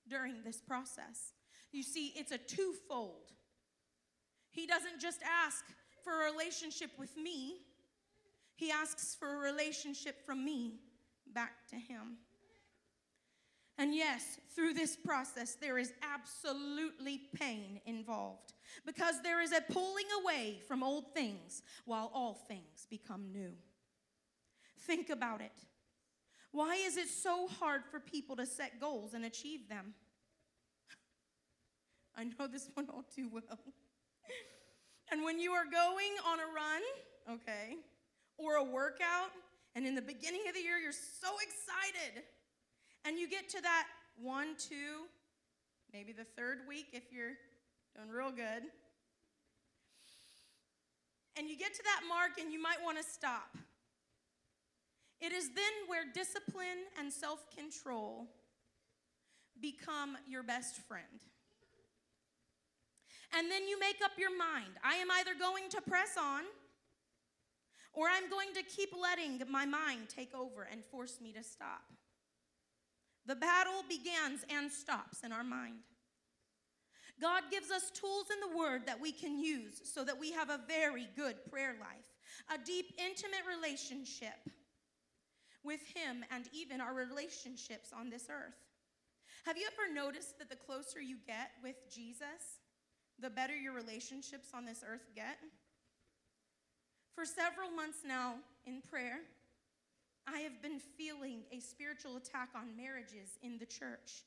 during 0.08 0.42
this 0.42 0.60
process. 0.60 1.32
You 1.72 1.82
see, 1.82 2.12
it's 2.16 2.32
a 2.32 2.38
twofold. 2.38 3.32
He 4.50 4.66
doesn't 4.66 5.00
just 5.00 5.20
ask 5.22 5.64
for 6.04 6.22
a 6.22 6.32
relationship 6.32 6.90
with 6.98 7.16
me, 7.16 7.56
He 8.56 8.70
asks 8.70 9.14
for 9.18 9.34
a 9.34 9.38
relationship 9.38 10.24
from 10.24 10.44
me 10.44 10.80
back 11.32 11.66
to 11.68 11.76
Him. 11.76 12.18
And 13.82 13.92
yes, 13.92 14.38
through 14.54 14.74
this 14.74 14.94
process, 14.94 15.56
there 15.60 15.76
is 15.76 15.92
absolutely 16.04 17.20
pain 17.34 17.80
involved 17.84 18.52
because 18.86 19.20
there 19.24 19.42
is 19.42 19.50
a 19.50 19.60
pulling 19.72 20.06
away 20.22 20.60
from 20.68 20.84
old 20.84 21.12
things 21.14 21.62
while 21.84 22.08
all 22.14 22.34
things 22.46 22.86
become 22.88 23.32
new. 23.32 23.50
Think 24.82 25.10
about 25.10 25.40
it. 25.40 25.50
Why 26.52 26.76
is 26.76 26.96
it 26.96 27.08
so 27.08 27.48
hard 27.58 27.82
for 27.90 27.98
people 27.98 28.36
to 28.36 28.46
set 28.46 28.80
goals 28.80 29.14
and 29.14 29.24
achieve 29.24 29.68
them? 29.68 29.94
I 32.16 32.22
know 32.22 32.46
this 32.46 32.70
one 32.74 32.86
all 32.88 33.04
too 33.12 33.28
well. 33.32 33.58
and 35.10 35.24
when 35.24 35.40
you 35.40 35.50
are 35.50 35.64
going 35.64 36.12
on 36.24 36.38
a 36.38 36.46
run, 36.54 37.36
okay, 37.36 37.78
or 38.38 38.54
a 38.54 38.62
workout, 38.62 39.32
and 39.74 39.84
in 39.88 39.96
the 39.96 40.02
beginning 40.02 40.42
of 40.48 40.54
the 40.54 40.60
year, 40.60 40.78
you're 40.78 40.92
so 40.92 41.30
excited 41.42 42.22
and 43.04 43.18
you 43.18 43.28
get 43.28 43.48
to 43.50 43.60
that 43.62 43.86
one, 44.20 44.54
two, 44.58 45.06
maybe 45.92 46.12
the 46.12 46.24
third 46.36 46.58
week 46.68 46.86
if 46.92 47.04
you're 47.12 47.32
Doing 47.94 48.08
real 48.08 48.30
good. 48.30 48.62
And 51.36 51.48
you 51.48 51.56
get 51.56 51.74
to 51.74 51.82
that 51.82 52.02
mark 52.08 52.38
and 52.40 52.52
you 52.52 52.60
might 52.60 52.82
want 52.82 52.98
to 52.98 53.04
stop. 53.04 53.56
It 55.20 55.32
is 55.32 55.48
then 55.48 55.72
where 55.86 56.04
discipline 56.12 56.88
and 56.98 57.12
self 57.12 57.44
control 57.54 58.26
become 59.60 60.16
your 60.28 60.42
best 60.42 60.76
friend. 60.88 61.06
And 63.36 63.50
then 63.50 63.66
you 63.68 63.78
make 63.78 63.96
up 64.04 64.12
your 64.18 64.36
mind. 64.36 64.72
I 64.84 64.96
am 64.96 65.08
either 65.10 65.32
going 65.38 65.68
to 65.70 65.80
press 65.80 66.16
on 66.18 66.42
or 67.94 68.08
I'm 68.08 68.28
going 68.28 68.52
to 68.54 68.62
keep 68.62 68.90
letting 69.00 69.40
my 69.50 69.64
mind 69.64 70.08
take 70.08 70.34
over 70.34 70.66
and 70.70 70.84
force 70.84 71.18
me 71.22 71.32
to 71.32 71.42
stop. 71.42 71.82
The 73.26 73.36
battle 73.36 73.84
begins 73.88 74.44
and 74.50 74.70
stops 74.70 75.22
in 75.24 75.32
our 75.32 75.44
mind. 75.44 75.76
God 77.20 77.44
gives 77.50 77.70
us 77.70 77.90
tools 77.90 78.26
in 78.32 78.50
the 78.50 78.56
Word 78.56 78.82
that 78.86 79.00
we 79.00 79.12
can 79.12 79.38
use 79.38 79.80
so 79.84 80.02
that 80.04 80.18
we 80.18 80.32
have 80.32 80.50
a 80.50 80.60
very 80.66 81.08
good 81.14 81.36
prayer 81.50 81.76
life, 81.78 82.08
a 82.52 82.64
deep, 82.64 82.86
intimate 82.98 83.44
relationship 83.48 84.50
with 85.62 85.80
Him, 85.94 86.24
and 86.32 86.48
even 86.52 86.80
our 86.80 86.94
relationships 86.94 87.90
on 87.96 88.10
this 88.10 88.26
earth. 88.28 88.58
Have 89.44 89.56
you 89.56 89.66
ever 89.66 89.94
noticed 89.94 90.38
that 90.38 90.50
the 90.50 90.56
closer 90.56 91.00
you 91.00 91.16
get 91.26 91.50
with 91.62 91.76
Jesus, 91.92 92.58
the 93.20 93.30
better 93.30 93.56
your 93.56 93.72
relationships 93.72 94.48
on 94.54 94.64
this 94.64 94.82
earth 94.86 95.08
get? 95.14 95.38
For 97.14 97.24
several 97.24 97.70
months 97.70 97.98
now 98.06 98.36
in 98.66 98.80
prayer, 98.82 99.20
I 100.26 100.40
have 100.40 100.62
been 100.62 100.78
feeling 100.78 101.42
a 101.50 101.60
spiritual 101.60 102.16
attack 102.16 102.50
on 102.54 102.76
marriages 102.76 103.38
in 103.42 103.58
the 103.58 103.66
church 103.66 104.24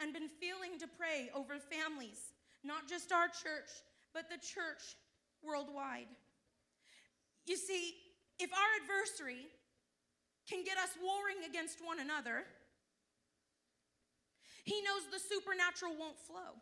and 0.00 0.12
been 0.12 0.28
feeling 0.28 0.78
to 0.78 0.86
pray 0.86 1.30
over 1.34 1.58
families, 1.58 2.32
not 2.64 2.88
just 2.88 3.12
our 3.12 3.28
church, 3.28 3.70
but 4.12 4.28
the 4.28 4.38
church 4.38 4.96
worldwide. 5.42 6.08
You 7.46 7.56
see, 7.56 7.94
if 8.38 8.50
our 8.52 8.70
adversary 8.82 9.46
can 10.48 10.64
get 10.64 10.78
us 10.78 10.90
warring 11.02 11.48
against 11.48 11.78
one 11.84 12.00
another, 12.00 12.44
he 14.64 14.82
knows 14.82 15.06
the 15.10 15.18
supernatural 15.18 15.94
won't 15.98 16.18
flow. 16.18 16.60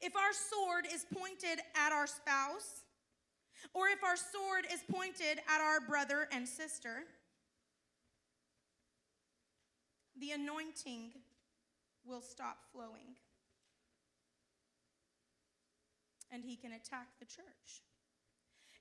If 0.00 0.16
our 0.16 0.32
sword 0.32 0.86
is 0.92 1.06
pointed 1.14 1.62
at 1.74 1.92
our 1.92 2.06
spouse, 2.06 2.81
or 3.74 3.88
if 3.88 4.02
our 4.04 4.16
sword 4.16 4.66
is 4.72 4.80
pointed 4.90 5.38
at 5.48 5.60
our 5.60 5.80
brother 5.80 6.28
and 6.32 6.46
sister, 6.46 7.04
the 10.18 10.30
anointing 10.32 11.12
will 12.04 12.20
stop 12.20 12.58
flowing. 12.72 13.16
And 16.30 16.44
he 16.44 16.56
can 16.56 16.72
attack 16.72 17.08
the 17.18 17.26
church. 17.26 17.82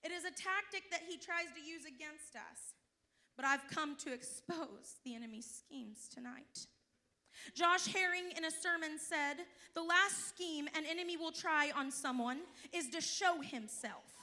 It 0.04 0.12
is 0.12 0.24
a 0.24 0.32
tactic 0.32 0.90
that 0.92 1.02
he 1.08 1.18
tries 1.18 1.52
to 1.56 1.62
use 1.62 1.84
against 1.86 2.36
us, 2.36 2.74
but 3.36 3.46
I've 3.46 3.68
come 3.70 3.96
to 3.98 4.14
expose 4.14 4.98
the 5.04 5.16
enemy's 5.16 5.46
schemes 5.46 6.10
tonight. 6.14 6.68
Josh 7.54 7.88
Herring 7.88 8.32
in 8.38 8.46
a 8.46 8.52
sermon 8.52 8.98
said, 8.98 9.46
The 9.74 9.82
last 9.82 10.30
scheme 10.30 10.68
an 10.76 10.86
enemy 10.90 11.18
will 11.18 11.32
try 11.32 11.72
on 11.76 11.92
someone 11.92 12.40
is 12.74 12.90
to 12.90 13.02
show 13.02 13.42
himself. 13.42 14.21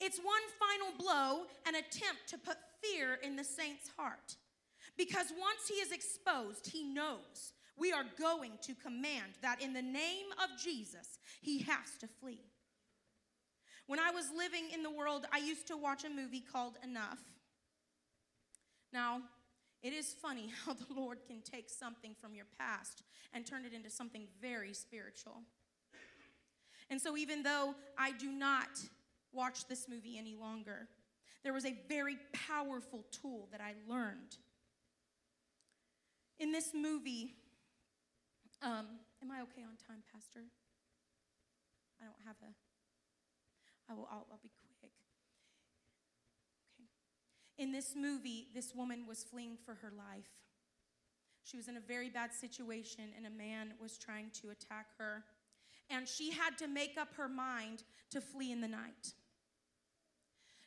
It's 0.00 0.18
one 0.18 0.42
final 0.58 0.96
blow, 0.98 1.46
an 1.66 1.74
attempt 1.74 2.28
to 2.28 2.38
put 2.38 2.56
fear 2.82 3.18
in 3.22 3.36
the 3.36 3.44
saint's 3.44 3.90
heart. 3.96 4.36
Because 4.96 5.32
once 5.38 5.68
he 5.68 5.74
is 5.74 5.92
exposed, 5.92 6.68
he 6.68 6.84
knows 6.84 7.52
we 7.76 7.92
are 7.92 8.04
going 8.20 8.52
to 8.62 8.74
command 8.74 9.32
that 9.42 9.62
in 9.62 9.72
the 9.72 9.82
name 9.82 10.26
of 10.42 10.50
Jesus, 10.62 11.18
he 11.40 11.60
has 11.60 11.96
to 12.00 12.06
flee. 12.06 12.44
When 13.86 13.98
I 13.98 14.10
was 14.10 14.30
living 14.36 14.70
in 14.72 14.82
the 14.82 14.90
world, 14.90 15.26
I 15.32 15.38
used 15.38 15.66
to 15.68 15.76
watch 15.76 16.04
a 16.04 16.10
movie 16.10 16.44
called 16.52 16.74
Enough. 16.84 17.20
Now, 18.92 19.22
it 19.82 19.92
is 19.92 20.12
funny 20.12 20.52
how 20.64 20.74
the 20.74 20.94
Lord 20.94 21.18
can 21.26 21.40
take 21.40 21.70
something 21.70 22.14
from 22.20 22.34
your 22.34 22.46
past 22.58 23.02
and 23.32 23.46
turn 23.46 23.64
it 23.64 23.72
into 23.72 23.90
something 23.90 24.26
very 24.40 24.74
spiritual. 24.74 25.42
And 26.90 27.00
so, 27.00 27.16
even 27.16 27.42
though 27.42 27.74
I 27.96 28.12
do 28.12 28.30
not 28.30 28.68
watch 29.32 29.66
this 29.66 29.88
movie 29.88 30.18
any 30.18 30.34
longer. 30.34 30.88
There 31.42 31.52
was 31.52 31.64
a 31.64 31.74
very 31.88 32.18
powerful 32.48 33.04
tool 33.10 33.48
that 33.52 33.60
I 33.60 33.74
learned. 33.88 34.36
In 36.38 36.52
this 36.52 36.72
movie, 36.74 37.34
um, 38.62 38.86
am 39.22 39.30
I 39.30 39.42
okay 39.42 39.62
on 39.62 39.76
time, 39.86 40.02
Pastor? 40.12 40.40
I 42.00 42.04
don't 42.04 42.26
have 42.26 42.36
a. 42.42 42.52
I 43.90 43.94
will. 43.94 44.08
I'll, 44.10 44.26
I'll 44.30 44.40
be 44.42 44.50
quick. 44.80 44.92
Okay. 46.78 47.62
In 47.62 47.72
this 47.72 47.94
movie, 47.96 48.48
this 48.54 48.74
woman 48.74 49.04
was 49.06 49.24
fleeing 49.24 49.56
for 49.64 49.74
her 49.74 49.92
life. 49.96 50.28
She 51.42 51.56
was 51.56 51.68
in 51.68 51.76
a 51.76 51.80
very 51.80 52.10
bad 52.10 52.32
situation, 52.32 53.04
and 53.16 53.26
a 53.26 53.30
man 53.30 53.74
was 53.80 53.98
trying 53.98 54.30
to 54.42 54.50
attack 54.50 54.86
her. 54.98 55.24
And 55.88 56.06
she 56.06 56.30
had 56.30 56.56
to 56.58 56.68
make 56.68 56.96
up 56.98 57.14
her 57.16 57.28
mind 57.28 57.82
to 58.10 58.20
flee 58.20 58.52
in 58.52 58.60
the 58.60 58.68
night. 58.68 59.14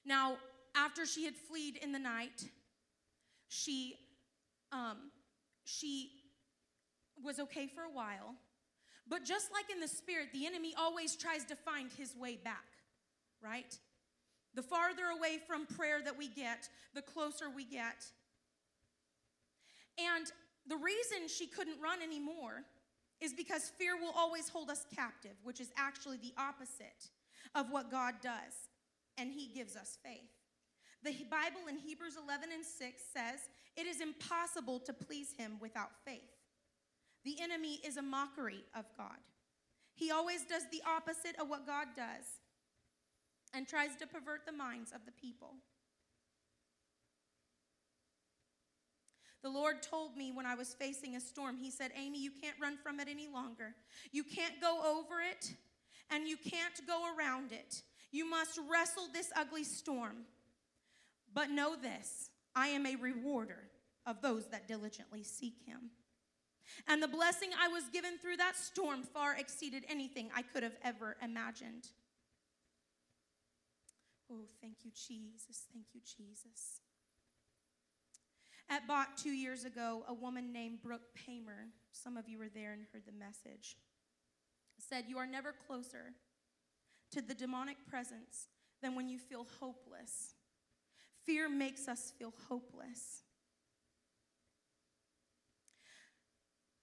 Now, 0.05 0.37
after 0.75 1.05
she 1.05 1.25
had 1.25 1.35
fled 1.35 1.77
in 1.81 1.91
the 1.91 1.99
night, 1.99 2.49
she, 3.47 3.95
um, 4.71 4.97
she 5.63 6.11
was 7.23 7.39
okay 7.39 7.67
for 7.67 7.81
a 7.81 7.91
while. 7.91 8.35
But 9.07 9.23
just 9.23 9.51
like 9.51 9.69
in 9.71 9.79
the 9.79 9.87
spirit, 9.87 10.29
the 10.33 10.45
enemy 10.45 10.73
always 10.77 11.15
tries 11.15 11.45
to 11.45 11.55
find 11.55 11.91
his 11.91 12.15
way 12.15 12.37
back, 12.41 12.65
right? 13.41 13.77
The 14.55 14.63
farther 14.63 15.07
away 15.17 15.39
from 15.45 15.65
prayer 15.65 16.01
that 16.03 16.17
we 16.17 16.27
get, 16.29 16.69
the 16.93 17.01
closer 17.01 17.49
we 17.49 17.65
get. 17.65 18.05
And 19.97 20.31
the 20.67 20.77
reason 20.77 21.27
she 21.27 21.47
couldn't 21.47 21.81
run 21.81 22.01
anymore 22.01 22.63
is 23.21 23.33
because 23.33 23.71
fear 23.77 23.95
will 23.97 24.13
always 24.15 24.49
hold 24.49 24.69
us 24.69 24.85
captive, 24.95 25.35
which 25.43 25.59
is 25.59 25.71
actually 25.77 26.17
the 26.17 26.33
opposite 26.37 27.09
of 27.55 27.71
what 27.71 27.91
God 27.91 28.15
does 28.21 28.69
and 29.17 29.32
he 29.32 29.47
gives 29.47 29.76
us 29.76 29.97
faith. 30.04 30.30
The 31.04 31.12
Bible 31.30 31.67
in 31.69 31.78
Hebrews 31.78 32.17
11 32.23 32.49
and 32.54 32.65
6 32.65 33.02
says, 33.13 33.49
It 33.76 33.86
is 33.86 33.99
impossible 33.99 34.80
to 34.80 34.93
please 34.93 35.34
him 35.38 35.58
without 35.60 35.91
faith. 36.06 36.21
The 37.26 37.41
enemy 37.41 37.80
is 37.86 37.97
a 37.97 38.02
mockery 38.02 38.63
of 38.76 38.86
God. 38.97 39.19
He 39.95 40.12
always 40.12 40.43
does 40.43 40.63
the 40.71 40.82
opposite 40.88 41.39
of 41.39 41.49
what 41.49 41.67
God 41.67 41.88
does 41.95 42.26
and 43.54 43.67
tries 43.67 43.95
to 43.97 44.08
pervert 44.08 44.45
the 44.45 44.52
minds 44.52 44.91
of 44.91 45.06
the 45.06 45.12
people. 45.12 45.56
The 49.43 49.49
Lord 49.49 49.84
told 49.84 50.15
me 50.15 50.32
when 50.32 50.45
I 50.45 50.56
was 50.56 50.73
facing 50.73 51.15
a 51.17 51.19
storm, 51.19 51.58
He 51.58 51.69
said, 51.69 51.91
Amy, 51.97 52.19
you 52.19 52.32
can't 52.41 52.56
run 52.62 52.78
from 52.78 52.99
it 53.02 53.10
any 53.10 53.28
longer. 53.28 53.76
You 54.12 54.23
can't 54.23 54.62
go 54.62 54.99
over 54.99 55.19
it 55.19 55.54
and 56.10 56.28
you 56.28 56.38
can't 56.38 56.80
go 56.88 57.04
around 57.13 57.52
it. 57.52 57.84
You 58.13 58.30
must 58.30 58.60
wrestle 58.71 59.08
this 59.12 59.32
ugly 59.36 59.65
storm. 59.65 60.17
But 61.34 61.49
know 61.49 61.76
this 61.76 62.30
I 62.56 62.67
am 62.67 62.86
a 62.86 62.95
rewarder 62.95 63.67
of 64.06 64.21
those 64.21 64.47
that 64.49 64.67
diligently 64.67 65.23
seek 65.23 65.56
him. 65.65 65.89
And 66.88 67.02
the 67.02 67.08
blessing 67.08 67.49
I 67.60 67.67
was 67.67 67.84
given 67.91 68.17
through 68.17 68.38
that 68.38 68.56
storm 68.56 69.04
far 69.04 69.36
exceeded 69.36 69.84
anything 69.89 70.30
I 70.36 70.43
could 70.43 70.63
have 70.63 70.78
ever 70.84 71.17
imagined. 71.21 71.88
Oh, 74.32 74.45
thank 74.62 74.78
you, 74.84 74.91
Jesus. 74.91 75.65
Thank 75.73 75.88
you, 75.93 76.02
Jesus. 76.02 76.82
At 78.69 78.88
Bott 78.88 79.17
two 79.17 79.32
years 79.32 79.65
ago, 79.65 80.04
a 80.08 80.13
woman 80.13 80.54
named 80.54 80.82
Brooke 80.82 81.13
Paymer, 81.15 81.69
some 81.91 82.15
of 82.15 82.30
you 82.30 82.39
were 82.39 82.49
there 82.54 82.73
and 82.73 82.84
heard 82.93 83.04
the 83.06 83.12
message, 83.12 83.76
said, 84.80 85.06
You 85.08 85.17
are 85.17 85.28
never 85.28 85.54
closer 85.67 86.13
to 87.13 87.21
the 87.21 87.34
demonic 87.34 87.78
presence 87.88 88.47
than 88.82 88.95
when 88.95 89.08
you 89.08 89.17
feel 89.17 89.45
hopeless. 89.60 90.36
Fear 91.26 91.49
makes 91.49 91.88
us 91.88 92.12
feel 92.17 92.34
hopeless. 92.49 93.23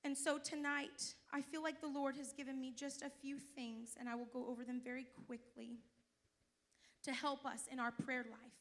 And 0.02 0.16
so 0.16 0.38
tonight, 0.38 1.14
I 1.32 1.42
feel 1.42 1.62
like 1.62 1.80
the 1.80 1.88
Lord 1.88 2.16
has 2.16 2.32
given 2.32 2.60
me 2.60 2.72
just 2.74 3.02
a 3.02 3.10
few 3.10 3.38
things, 3.38 3.96
and 3.98 4.08
I 4.08 4.14
will 4.14 4.28
go 4.32 4.46
over 4.48 4.64
them 4.64 4.80
very 4.82 5.06
quickly 5.26 5.80
to 7.02 7.12
help 7.12 7.44
us 7.44 7.64
in 7.70 7.78
our 7.78 7.90
prayer 7.90 8.24
life 8.30 8.60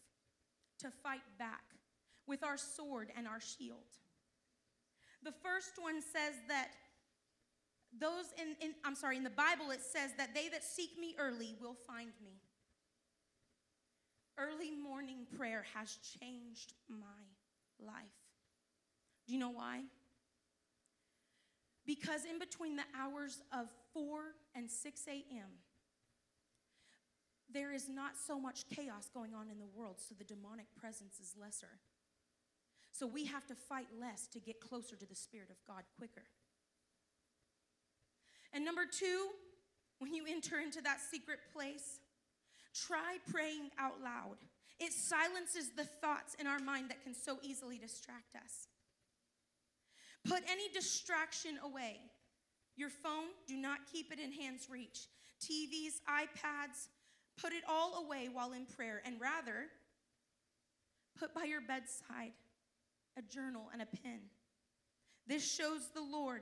to 0.79 0.91
fight 1.03 1.21
back 1.37 1.63
with 2.27 2.43
our 2.43 2.57
sword 2.57 3.11
and 3.15 3.27
our 3.27 3.39
shield. 3.39 3.77
The 5.23 5.33
first 5.43 5.73
one 5.79 6.01
says 6.01 6.35
that 6.47 6.69
those 7.97 8.25
in, 8.37 8.55
in, 8.61 8.75
I'm 8.83 8.95
sorry, 8.95 9.17
in 9.17 9.23
the 9.23 9.29
Bible 9.29 9.71
it 9.71 9.81
says 9.81 10.11
that 10.17 10.33
they 10.33 10.49
that 10.49 10.63
seek 10.63 10.97
me 10.99 11.15
early 11.17 11.55
will 11.59 11.75
find 11.87 12.11
me. 12.23 12.41
Early 14.37 14.71
morning 14.71 15.25
prayer 15.37 15.65
has 15.73 15.97
changed 16.19 16.73
my 16.87 17.25
life. 17.79 17.95
Do 19.27 19.33
you 19.33 19.39
know 19.39 19.49
why? 19.49 19.81
Because 21.85 22.23
in 22.23 22.39
between 22.39 22.75
the 22.75 22.83
hours 22.97 23.41
of 23.51 23.67
4 23.93 24.21
and 24.55 24.69
6 24.69 25.01
a.m., 25.07 25.49
there 27.51 27.73
is 27.73 27.89
not 27.89 28.11
so 28.15 28.39
much 28.39 28.69
chaos 28.69 29.09
going 29.11 29.33
on 29.33 29.49
in 29.49 29.57
the 29.57 29.65
world, 29.65 29.95
so 29.97 30.13
the 30.17 30.23
demonic 30.23 30.67
presence 30.79 31.19
is 31.19 31.33
lesser. 31.39 31.79
So 32.91 33.07
we 33.07 33.25
have 33.25 33.45
to 33.47 33.55
fight 33.55 33.87
less 33.99 34.27
to 34.27 34.39
get 34.39 34.59
closer 34.59 34.95
to 34.95 35.05
the 35.05 35.15
Spirit 35.15 35.49
of 35.49 35.57
God 35.67 35.83
quicker. 35.97 36.25
And 38.53 38.65
number 38.65 38.85
two, 38.85 39.27
when 39.99 40.13
you 40.13 40.23
enter 40.27 40.59
into 40.59 40.81
that 40.81 40.99
secret 40.99 41.39
place, 41.53 41.99
try 42.73 43.17
praying 43.31 43.69
out 43.77 44.01
loud. 44.03 44.37
It 44.79 44.93
silences 44.93 45.71
the 45.75 45.83
thoughts 45.83 46.35
in 46.39 46.47
our 46.47 46.59
mind 46.59 46.89
that 46.89 47.03
can 47.03 47.13
so 47.13 47.37
easily 47.43 47.77
distract 47.77 48.35
us. 48.35 48.67
Put 50.25 50.41
any 50.49 50.69
distraction 50.73 51.59
away. 51.63 51.99
Your 52.75 52.89
phone, 52.89 53.27
do 53.47 53.57
not 53.57 53.79
keep 53.91 54.11
it 54.11 54.19
in 54.19 54.31
hand's 54.31 54.69
reach. 54.69 55.07
TVs, 55.41 55.99
iPads, 56.09 56.87
put 57.41 57.53
it 57.53 57.63
all 57.67 58.05
away 58.05 58.29
while 58.31 58.53
in 58.53 58.65
prayer, 58.65 59.01
and 59.05 59.19
rather, 59.19 59.67
put 61.17 61.33
by 61.33 61.43
your 61.43 61.61
bedside 61.61 62.31
a 63.17 63.21
journal 63.21 63.69
and 63.73 63.81
a 63.81 63.85
pen. 63.85 64.19
This 65.27 65.49
shows 65.49 65.89
the 65.93 66.01
Lord 66.01 66.41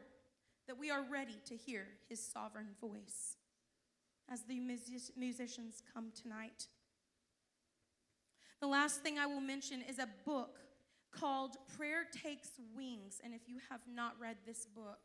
that 0.67 0.77
we 0.77 0.91
are 0.91 1.03
ready 1.09 1.39
to 1.45 1.55
hear 1.55 1.87
his 2.09 2.19
sovereign 2.19 2.69
voice 2.81 3.37
as 4.29 4.43
the 4.43 4.59
musicians 5.15 5.81
come 5.93 6.11
tonight. 6.21 6.67
The 8.59 8.67
last 8.67 9.01
thing 9.01 9.17
I 9.17 9.27
will 9.27 9.41
mention 9.41 9.81
is 9.87 9.99
a 9.99 10.09
book 10.25 10.59
called 11.11 11.55
Prayer 11.77 12.05
Takes 12.23 12.49
Wings. 12.75 13.21
And 13.23 13.33
if 13.33 13.41
you 13.47 13.59
have 13.69 13.81
not 13.91 14.15
read 14.19 14.37
this 14.45 14.65
book, 14.65 14.99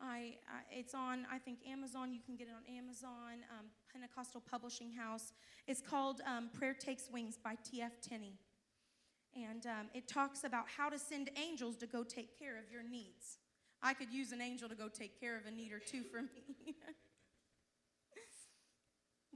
I, 0.00 0.36
uh, 0.48 0.60
it's 0.70 0.94
on, 0.94 1.26
I 1.30 1.38
think, 1.38 1.58
Amazon. 1.68 2.12
You 2.12 2.20
can 2.24 2.36
get 2.36 2.48
it 2.48 2.54
on 2.56 2.76
Amazon, 2.76 3.44
um, 3.50 3.66
Pentecostal 3.92 4.42
Publishing 4.50 4.90
House. 4.92 5.32
It's 5.66 5.80
called 5.80 6.22
um, 6.26 6.48
Prayer 6.52 6.74
Takes 6.74 7.10
Wings 7.12 7.38
by 7.42 7.56
T.F. 7.62 7.92
Tenney. 8.00 8.38
And 9.34 9.66
um, 9.66 9.86
it 9.94 10.08
talks 10.08 10.44
about 10.44 10.64
how 10.76 10.88
to 10.88 10.98
send 10.98 11.30
angels 11.36 11.76
to 11.76 11.86
go 11.86 12.02
take 12.02 12.38
care 12.38 12.58
of 12.58 12.70
your 12.70 12.82
needs. 12.82 13.38
I 13.82 13.94
could 13.94 14.12
use 14.12 14.32
an 14.32 14.40
angel 14.40 14.68
to 14.68 14.74
go 14.74 14.88
take 14.88 15.18
care 15.18 15.36
of 15.36 15.46
a 15.46 15.50
need 15.50 15.72
or 15.72 15.80
two 15.80 16.02
for 16.04 16.22
me. 16.22 16.76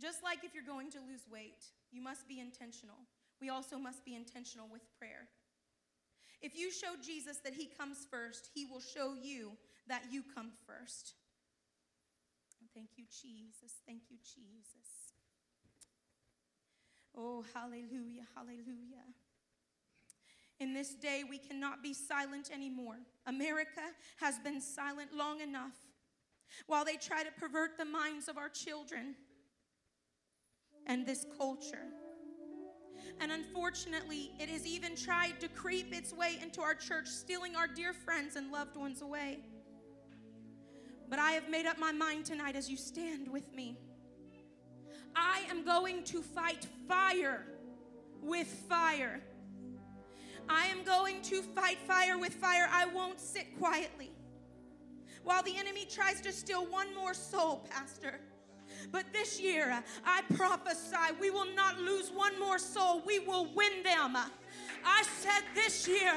Just 0.00 0.22
like 0.22 0.44
if 0.44 0.54
you're 0.54 0.62
going 0.62 0.90
to 0.90 0.98
lose 0.98 1.26
weight, 1.30 1.64
you 1.90 2.02
must 2.02 2.28
be 2.28 2.38
intentional. 2.38 2.96
We 3.40 3.48
also 3.48 3.78
must 3.78 4.04
be 4.04 4.14
intentional 4.14 4.68
with 4.70 4.82
prayer. 4.98 5.28
If 6.42 6.56
you 6.56 6.70
show 6.70 6.94
Jesus 7.02 7.38
that 7.38 7.54
he 7.54 7.66
comes 7.66 8.06
first, 8.10 8.50
he 8.54 8.66
will 8.66 8.80
show 8.80 9.14
you 9.14 9.52
that 9.88 10.02
you 10.10 10.22
come 10.34 10.52
first. 10.66 11.14
Thank 12.74 12.90
you, 12.96 13.04
Jesus. 13.10 13.72
Thank 13.86 14.02
you, 14.10 14.18
Jesus. 14.18 15.14
Oh, 17.16 17.42
hallelujah, 17.54 18.26
hallelujah. 18.34 19.06
In 20.58 20.72
this 20.72 20.94
day, 20.94 21.22
we 21.28 21.38
cannot 21.38 21.82
be 21.82 21.92
silent 21.92 22.50
anymore. 22.52 22.96
America 23.26 23.82
has 24.20 24.38
been 24.38 24.60
silent 24.60 25.12
long 25.14 25.40
enough 25.40 25.74
while 26.66 26.84
they 26.84 26.96
try 26.96 27.22
to 27.22 27.30
pervert 27.32 27.76
the 27.76 27.84
minds 27.84 28.28
of 28.28 28.38
our 28.38 28.48
children 28.48 29.14
and 30.86 31.06
this 31.06 31.26
culture. 31.36 31.86
And 33.20 33.32
unfortunately, 33.32 34.32
it 34.38 34.48
has 34.48 34.66
even 34.66 34.96
tried 34.96 35.40
to 35.40 35.48
creep 35.48 35.94
its 35.94 36.12
way 36.12 36.38
into 36.42 36.60
our 36.62 36.74
church, 36.74 37.08
stealing 37.08 37.54
our 37.56 37.66
dear 37.66 37.92
friends 37.92 38.36
and 38.36 38.50
loved 38.50 38.76
ones 38.76 39.02
away. 39.02 39.40
But 41.08 41.18
I 41.18 41.32
have 41.32 41.48
made 41.48 41.66
up 41.66 41.78
my 41.78 41.92
mind 41.92 42.24
tonight 42.24 42.56
as 42.56 42.70
you 42.70 42.76
stand 42.76 43.28
with 43.28 43.54
me. 43.54 43.78
I 45.14 45.42
am 45.50 45.64
going 45.64 46.02
to 46.04 46.22
fight 46.22 46.66
fire 46.88 47.46
with 48.22 48.48
fire. 48.68 49.20
I 50.48 50.66
am 50.66 50.84
going 50.84 51.22
to 51.22 51.42
fight 51.42 51.78
fire 51.86 52.18
with 52.18 52.34
fire. 52.34 52.68
I 52.72 52.86
won't 52.86 53.20
sit 53.20 53.58
quietly. 53.58 54.10
While 55.24 55.42
the 55.42 55.56
enemy 55.56 55.86
tries 55.86 56.20
to 56.20 56.32
steal 56.32 56.66
one 56.66 56.94
more 56.94 57.14
soul, 57.14 57.66
Pastor. 57.70 58.20
But 58.92 59.06
this 59.12 59.40
year, 59.40 59.82
I 60.04 60.22
prophesy 60.34 60.96
we 61.20 61.30
will 61.30 61.52
not 61.54 61.80
lose 61.80 62.10
one 62.10 62.38
more 62.38 62.58
soul, 62.58 63.02
we 63.06 63.18
will 63.18 63.52
win 63.54 63.82
them. 63.82 64.16
I 64.84 65.02
said 65.18 65.42
this 65.54 65.88
year, 65.88 66.14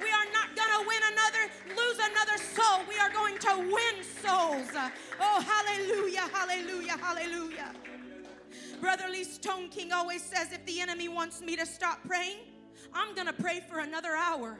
we 0.00 0.08
are 0.08 0.26
not 0.32 0.54
going 0.54 0.70
to 0.70 0.86
win 0.86 1.02
another, 1.12 1.52
lose 1.68 1.98
another 1.98 2.38
soul. 2.38 2.82
We 2.88 2.96
are 2.98 3.10
going 3.10 3.38
to 3.38 3.56
win 3.58 4.04
souls. 4.04 4.68
Oh, 5.20 5.40
hallelujah, 5.40 6.28
hallelujah, 6.32 6.96
hallelujah. 6.96 7.72
Brother 8.80 9.04
Lee 9.10 9.24
Stoneking 9.24 9.92
always 9.92 10.22
says 10.22 10.52
if 10.52 10.64
the 10.64 10.80
enemy 10.80 11.08
wants 11.08 11.40
me 11.40 11.56
to 11.56 11.66
stop 11.66 12.00
praying, 12.06 12.38
I'm 12.94 13.14
going 13.14 13.26
to 13.26 13.32
pray 13.32 13.62
for 13.68 13.80
another 13.80 14.14
hour. 14.14 14.58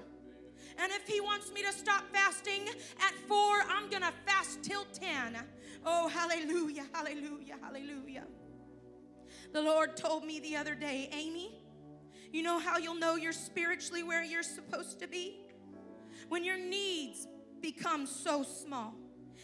And 0.78 0.92
if 0.92 1.06
he 1.06 1.20
wants 1.20 1.52
me 1.52 1.62
to 1.62 1.72
stop 1.72 2.04
fasting 2.12 2.66
at 3.00 3.14
four, 3.28 3.62
I'm 3.68 3.88
going 3.88 4.02
to 4.02 4.12
fast 4.26 4.62
till 4.62 4.84
10. 4.92 5.38
Oh, 5.86 6.08
hallelujah, 6.08 6.84
hallelujah, 6.92 7.56
hallelujah. 7.62 8.24
The 9.52 9.62
Lord 9.62 9.96
told 9.96 10.24
me 10.24 10.40
the 10.40 10.56
other 10.56 10.74
day, 10.74 11.08
Amy, 11.12 11.60
you 12.32 12.42
know 12.42 12.58
how 12.58 12.78
you'll 12.78 12.98
know 12.98 13.14
you're 13.14 13.32
spiritually 13.32 14.02
where 14.02 14.24
you're 14.24 14.42
supposed 14.42 14.98
to 15.00 15.06
be? 15.06 15.40
When 16.28 16.44
your 16.44 16.58
needs 16.58 17.28
become 17.60 18.06
so 18.06 18.42
small. 18.42 18.94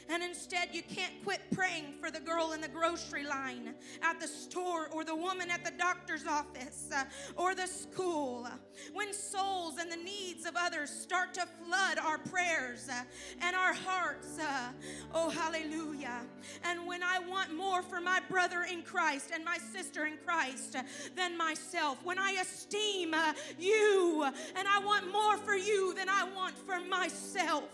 And 0.08 0.22
instead, 0.22 0.68
you 0.72 0.82
can't 0.82 1.12
quit 1.24 1.40
praying 1.52 1.94
for 2.00 2.10
the 2.10 2.20
girl 2.20 2.52
in 2.52 2.60
the 2.60 2.68
grocery 2.68 3.24
line 3.24 3.74
at 4.02 4.20
the 4.20 4.26
store 4.26 4.88
or 4.88 5.04
the 5.04 5.14
woman 5.14 5.50
at 5.50 5.64
the 5.64 5.72
doctor's 5.72 6.26
office 6.26 6.88
uh, 6.94 7.04
or 7.36 7.54
the 7.54 7.66
school. 7.66 8.48
When 8.92 9.12
souls 9.12 9.78
and 9.78 9.90
the 9.90 9.96
needs 9.96 10.46
of 10.46 10.54
others 10.56 10.90
start 10.90 11.34
to 11.34 11.46
flood 11.64 11.98
our 11.98 12.18
prayers 12.18 12.88
uh, 12.88 13.02
and 13.42 13.54
our 13.54 13.74
hearts, 13.74 14.38
uh, 14.38 14.68
oh, 15.14 15.30
hallelujah. 15.30 16.22
And 16.64 16.86
when 16.86 17.02
I 17.02 17.18
want 17.18 17.54
more 17.54 17.82
for 17.82 18.00
my 18.00 18.20
brother 18.28 18.66
in 18.70 18.82
Christ 18.82 19.30
and 19.34 19.44
my 19.44 19.58
sister 19.58 20.06
in 20.06 20.16
Christ 20.24 20.76
than 21.16 21.36
myself, 21.36 21.98
when 22.04 22.18
I 22.18 22.38
esteem 22.40 23.14
you 23.58 24.24
and 24.56 24.68
I 24.68 24.78
want 24.84 25.10
more 25.10 25.36
for 25.36 25.54
you 25.54 25.94
than 25.94 26.08
I 26.08 26.28
want 26.34 26.56
for 26.58 26.80
myself. 26.80 27.68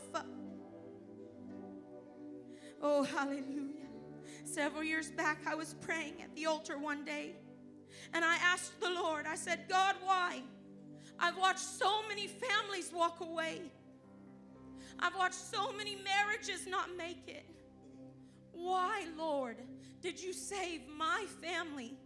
Oh, 2.83 3.03
hallelujah. 3.03 3.87
Several 4.45 4.85
years 4.85 5.11
back, 5.11 5.39
I 5.47 5.55
was 5.55 5.75
praying 5.81 6.23
at 6.23 6.35
the 6.35 6.47
altar 6.47 6.79
one 6.79 7.05
day, 7.05 7.35
and 8.12 8.25
I 8.25 8.37
asked 8.37 8.81
the 8.81 8.91
Lord, 8.91 9.27
I 9.27 9.35
said, 9.35 9.61
God, 9.69 9.97
why? 10.05 10.43
I've 11.19 11.37
watched 11.37 11.61
so 11.61 12.07
many 12.09 12.27
families 12.27 12.93
walk 12.95 13.21
away. 13.21 13.62
I've 14.99 15.17
watched 15.17 15.35
so 15.35 15.73
many 15.73 15.97
marriages 15.97 16.67
not 16.67 16.97
make 16.97 17.27
it. 17.27 17.47
Why, 18.53 19.07
Lord, 19.17 19.57
did 20.01 20.23
you 20.23 20.33
save 20.33 20.83
my 20.97 21.25
family 21.43 21.97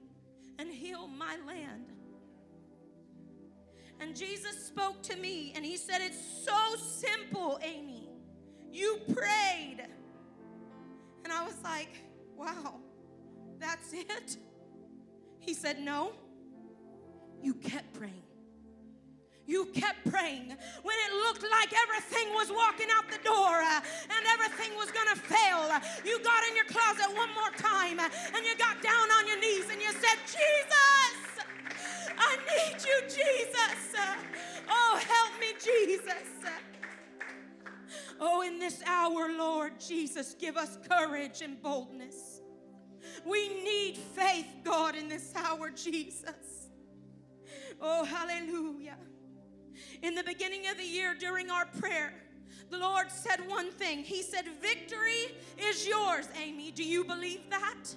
and 0.59 0.69
heal 0.69 1.07
my 1.07 1.37
land? 1.47 1.93
And 4.01 4.17
Jesus 4.17 4.67
spoke 4.67 5.03
to 5.03 5.17
me 5.17 5.53
and 5.55 5.65
he 5.65 5.77
said, 5.77 6.01
It's 6.01 6.45
so 6.45 6.77
simple, 6.77 7.61
Amy. 7.63 8.09
You 8.73 8.99
prayed. 9.13 9.87
And 11.31 11.39
I 11.39 11.45
was 11.45 11.63
like, 11.63 11.95
wow, 12.37 12.81
that's 13.61 13.93
it? 13.93 14.37
He 15.39 15.55
said, 15.55 15.79
no. 15.79 16.11
You 17.41 17.55
kept 17.55 17.95
praying. 17.95 18.25
You 19.47 19.67
kept 19.67 20.11
praying 20.11 20.49
when 20.83 20.97
it 21.07 21.13
looked 21.25 21.45
like 21.45 21.71
everything 21.87 22.35
was 22.35 22.51
walking 22.51 22.89
out 22.93 23.09
the 23.09 23.23
door 23.23 23.63
uh, 23.63 23.81
and 24.11 24.27
everything 24.35 24.75
was 24.77 24.91
going 24.91 25.07
to 25.15 25.21
fail. 25.21 25.71
You 26.05 26.19
got 26.25 26.43
in 26.51 26.57
your 26.57 26.67
closet 26.67 27.15
one 27.15 27.31
more 27.39 27.55
time 27.57 28.01
and 28.01 28.45
you 28.45 28.59
got 28.59 28.83
down 28.83 29.11
on 29.13 29.29
your 29.29 29.39
knees 29.39 29.71
and 29.71 29.81
you 29.81 29.93
said, 29.93 30.19
Jesus, 30.27 31.47
I 32.19 32.39
need 32.43 32.83
you, 32.83 33.01
Jesus. 33.07 33.95
Oh, 34.69 34.99
help 34.99 35.41
me, 35.41 35.55
Jesus. 35.63 36.70
Oh, 38.23 38.43
in 38.43 38.59
this 38.59 38.83
hour, 38.85 39.31
Lord 39.37 39.81
Jesus, 39.81 40.35
give 40.39 40.59
us 40.59 40.79
courage 40.89 41.41
and 41.41 41.61
boldness. 41.63 42.43
We 43.25 43.49
need 43.65 43.97
faith, 43.97 44.47
God, 44.63 44.95
in 44.95 45.09
this 45.09 45.33
hour, 45.35 45.71
Jesus. 45.71 46.69
Oh, 47.81 48.05
hallelujah. 48.05 48.99
In 50.03 50.15
the 50.15 50.23
beginning 50.23 50.67
of 50.69 50.77
the 50.77 50.85
year, 50.85 51.17
during 51.19 51.51
our 51.51 51.65
prayer, 51.65 52.13
the 52.71 52.79
Lord 52.79 53.11
said 53.11 53.41
one 53.49 53.71
thing. 53.71 54.05
He 54.05 54.23
said, 54.23 54.45
Victory 54.61 55.35
is 55.59 55.89
yours, 55.89 56.29
Amy. 56.41 56.71
Do 56.71 56.85
you 56.85 57.05
believe 57.05 57.41
that? 57.49 57.95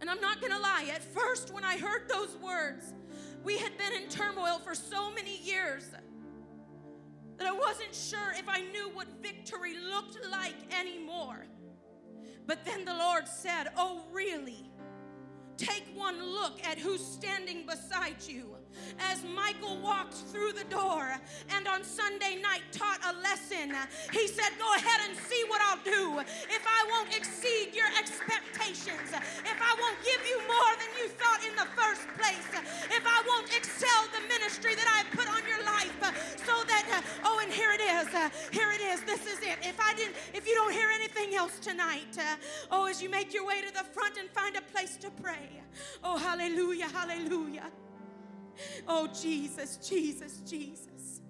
And 0.00 0.10
I'm 0.10 0.20
not 0.20 0.40
going 0.40 0.52
to 0.52 0.58
lie, 0.58 0.90
at 0.92 1.02
first, 1.02 1.54
when 1.54 1.64
I 1.64 1.78
heard 1.78 2.08
those 2.08 2.36
words, 2.42 2.92
we 3.44 3.58
had 3.58 3.78
been 3.78 3.92
in 4.02 4.08
turmoil 4.08 4.58
for 4.58 4.74
so 4.74 5.10
many 5.12 5.38
years 5.38 5.84
that 7.38 7.46
I 7.46 7.52
wasn't 7.52 7.94
sure 7.94 8.32
if 8.36 8.48
I 8.48 8.60
knew 8.60 8.90
what 8.92 9.08
victory 9.22 9.74
looked 9.76 10.18
like 10.30 10.54
anymore. 10.78 11.46
But 12.46 12.64
then 12.64 12.84
the 12.84 12.94
Lord 12.94 13.26
said, 13.26 13.68
Oh, 13.76 14.02
really? 14.12 14.70
Take 15.56 15.84
one 15.94 16.18
look 16.18 16.58
at 16.66 16.78
who's 16.78 17.04
standing 17.04 17.64
beside 17.64 18.16
you 18.26 18.56
as 18.98 19.22
Michael 19.22 19.78
walked 19.78 20.14
through 20.14 20.52
the 20.52 20.64
door 20.64 21.14
and 21.54 21.68
on 21.68 21.84
Sunday 21.84 22.42
night 22.42 22.62
taught 22.72 22.98
a 23.06 23.14
lesson. 23.22 23.70
He 24.10 24.26
said, 24.26 24.50
Go 24.58 24.66
ahead 24.74 25.00
and 25.08 25.16
see 25.16 25.44
what 25.48 25.62
I'll 25.62 25.84
do. 25.84 26.18
If 26.50 26.64
I 26.66 26.80
won't 26.90 27.16
exceed 27.16 27.74
your 27.74 27.86
expectations, 27.98 29.14
if 29.14 29.58
I 29.62 29.72
won't 29.78 29.98
give 30.02 30.22
you 30.26 30.38
more 30.42 30.72
than 30.74 30.90
you 30.98 31.06
thought 31.14 31.40
in 31.46 31.54
the 31.54 31.70
first 31.78 32.02
place, 32.18 32.50
if 32.90 33.04
I 33.06 33.22
won't 33.26 33.54
excel 33.56 34.10
the 34.10 34.26
ministry 34.26 34.74
that 34.74 34.88
I've 34.90 34.93
uh, 38.24 38.30
here 38.50 38.70
it 38.72 38.80
is, 38.80 39.02
this 39.02 39.26
is 39.26 39.38
it. 39.40 39.58
If 39.62 39.78
I 39.80 39.94
didn't, 39.94 40.16
if 40.32 40.46
you 40.46 40.54
don't 40.54 40.72
hear 40.72 40.88
anything 40.94 41.34
else 41.34 41.58
tonight, 41.58 42.16
uh, 42.18 42.36
oh, 42.70 42.86
as 42.86 43.02
you 43.02 43.10
make 43.10 43.34
your 43.34 43.46
way 43.46 43.60
to 43.60 43.72
the 43.72 43.84
front 43.84 44.16
and 44.18 44.28
find 44.30 44.56
a 44.56 44.62
place 44.62 44.96
to 44.98 45.10
pray, 45.10 45.62
oh, 46.02 46.16
hallelujah, 46.16 46.88
hallelujah. 46.88 47.70
Oh, 48.86 49.08
Jesus, 49.08 49.76
Jesus, 49.76 50.38
Jesus. 50.38 51.20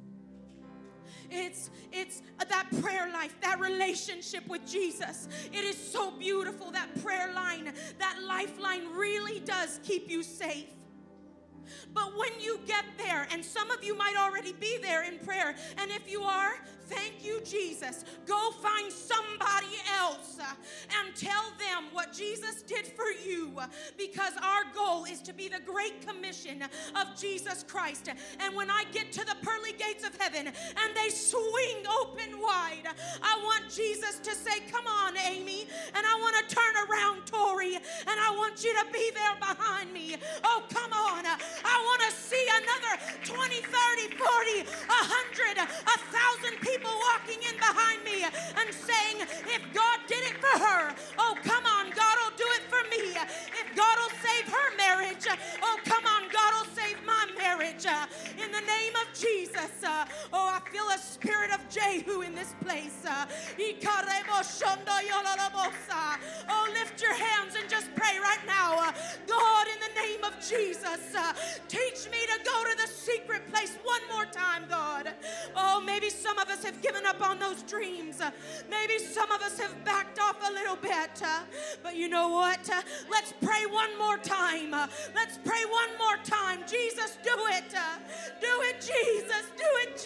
It's 1.31 1.71
it's 1.91 2.23
that 2.39 2.67
prayer 2.81 3.11
life, 3.13 3.35
that 3.41 3.59
relationship 3.59 4.47
with 4.47 4.65
Jesus. 4.67 5.29
It 5.53 5.65
is 5.65 5.77
so 5.77 6.13
beautiful. 6.13 6.71
That 6.71 7.03
prayer 7.03 7.33
line, 7.33 7.73
that 7.99 8.19
lifeline 8.27 8.93
really 8.93 9.41
does 9.41 9.81
keep 9.83 10.11
you 10.11 10.23
safe. 10.23 10.69
But 11.93 12.17
when 12.17 12.41
you 12.41 12.61
get 12.67 12.85
there, 12.99 13.27
and 13.31 13.45
some 13.45 13.71
of 13.71 13.83
you 13.83 13.97
might 13.97 14.15
already 14.19 14.53
be 14.53 14.79
there 14.79 15.05
in 15.05 15.19
prayer, 15.19 15.55
and 15.79 15.91
if 15.91 16.11
you 16.11 16.23
are, 16.23 16.55
thank 16.87 17.25
you, 17.25 17.41
Jesus. 17.45 18.05
Go 18.27 18.51
find 18.63 18.93
somebody 18.93 19.77
else 19.99 20.39
uh, 20.41 20.45
and 21.01 21.15
tell 21.17 21.51
them 21.59 21.85
what 21.93 22.13
Jesus 22.13 22.63
did 22.63 22.87
for 22.87 23.11
you 23.27 23.59
because 23.97 24.33
our 24.43 24.65
goal 24.75 25.05
is 25.05 25.21
to 25.23 25.33
be 25.33 25.49
the 25.49 25.61
great 25.65 26.07
commission 26.07 26.63
of 26.95 27.19
Jesus 27.19 27.65
Christ. 27.67 28.09
And 28.41 28.55
when 28.55 28.71
I 28.71 28.85
get 28.93 29.13
to 29.13 29.25
the 29.25 29.37
pearly 29.43 29.73
gates 29.73 30.07
of 30.07 30.17
heaven 30.21 30.47
and 30.47 30.97
they 30.97 31.09
swing 31.11 31.85
open 32.01 32.41
wide, 32.41 32.89
I 33.23 33.41
want 33.45 33.71
Jesus 33.71 34.19
to 34.21 34.35
say, 34.35 34.61
Come 34.71 34.87
on, 34.87 35.17
Amy. 35.17 35.67
And 35.95 36.05
I 36.07 36.15
want 36.21 36.37
to 36.49 36.55
turn 36.55 36.75
around, 36.89 37.27
Tori, 37.27 37.77
and 37.77 38.17
I 38.21 38.35
want 38.37 38.65
you 38.65 38.75
to 38.75 38.87
be 38.93 39.11
there 39.15 39.37
behind 39.39 39.93
me. 39.93 40.17
Oh, 40.43 40.63
come 40.69 40.93
on. 40.93 41.25
I 41.27 41.77
want 41.85 42.03
to 42.03 42.17
see 42.17 42.47
another 42.51 43.01
20, 43.25 43.55
30, 43.63 44.17
40, 44.17 44.65
100, 44.67 45.59
1,000 45.59 46.61
people 46.61 46.74
walking 46.83 47.41
in 47.47 47.57
behind 47.57 48.03
me 48.05 48.25
and 48.25 48.69
saying, 48.75 49.23
if 49.47 49.63
God 49.75 49.99
did 50.09 50.25
it 50.25 50.37
for 50.41 50.59
her, 50.59 50.95
oh, 51.19 51.37
come 51.45 51.65
on, 51.67 51.91
God 51.95 52.17
will 52.25 52.37
do 52.37 52.49
it 52.59 52.65
for 52.69 52.83
me. 52.91 53.15
If 53.15 53.77
God 53.77 53.97
will 53.99 54.17
save 54.19 54.47
her 54.51 54.77
marriage, 54.77 55.27
oh, 55.63 55.79
come 55.85 56.05
on, 56.07 56.23
God 56.33 56.51
will 56.59 56.71
save 56.75 56.99
my 57.07 57.27
marriage. 57.39 57.87
In 58.39 58.51
the 58.51 58.65
name 58.65 58.95
of 59.03 59.07
Jesus. 59.15 59.71
Oh, 60.33 60.54
feel 60.75 60.89
a 60.93 60.99
spirit 60.99 61.53
of 61.53 61.61
Jehu 61.71 62.23
in 62.23 62.35
this 62.35 62.53
place. 62.61 62.99
Uh, 63.09 63.27
oh, 66.49 66.69
lift 66.73 67.01
your 67.01 67.15
hands 67.15 67.55
and 67.57 67.71
just 67.71 67.95
pray 67.95 68.19
right 68.21 68.45
now. 68.45 68.75
Uh, 68.79 68.93
God, 69.29 69.67
in 69.69 69.79
the 69.79 70.01
name 70.01 70.25
of 70.25 70.35
Jesus, 70.41 71.15
uh, 71.17 71.33
teach 71.69 72.11
me 72.11 72.19
to 72.27 72.45
go 72.45 72.65
to 72.65 72.77
the 72.83 72.89
secret 72.89 73.47
place 73.53 73.79
one 73.85 74.01
more 74.13 74.27
time, 74.27 74.65
God. 74.69 75.11
Oh, 75.55 75.81
maybe 75.81 76.11
some 76.11 76.39
of 76.39 76.49
us 76.49 76.65
have 76.65 76.83
given 76.83 77.07
up 77.07 77.21
on 77.21 77.39
those 77.39 77.63
dreams. 77.63 78.21
Maybe 78.69 78.99
some 78.99 79.31
of 79.31 79.43
us 79.43 79.57
have 79.61 79.85
backed 79.85 80.19
off 80.19 80.37
a 80.49 80.53
little 80.53 80.77
bit. 80.77 81.23
But 81.85 81.95
you 81.95 82.09
know 82.09 82.29
what? 82.31 82.69
Let's 83.09 83.33
pray 83.41 83.65
one 83.71 83.97
more 83.97 84.19
time. 84.19 84.73
Let's 85.15 85.39
pray 85.45 85.65
one 85.71 85.97
more 85.99 86.17
time. 86.25 86.65
Jesus, 86.67 87.17
do 87.23 87.37
it. 87.51 87.71
Do 88.41 88.63
it, 88.69 88.81
Jesus. 88.81 89.45
Do 89.57 89.69
it, 89.83 89.97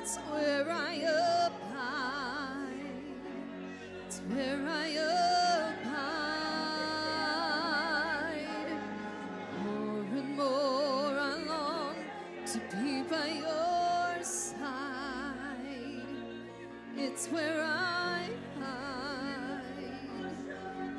it's 0.00 0.16
where 0.16 0.70
I 0.70 0.94
abide. 1.46 2.70
It's 4.06 4.20
where 4.28 4.66
I 4.68 4.86
abide. 4.88 5.96
More 9.64 10.06
and 10.18 10.36
more 10.36 11.18
I 11.18 11.36
long 11.46 11.96
to 12.46 12.58
be 12.76 13.02
by 13.02 13.28
your 13.28 13.69
It's 17.02 17.28
where 17.28 17.62
I 17.62 18.28
hide. 18.60 19.62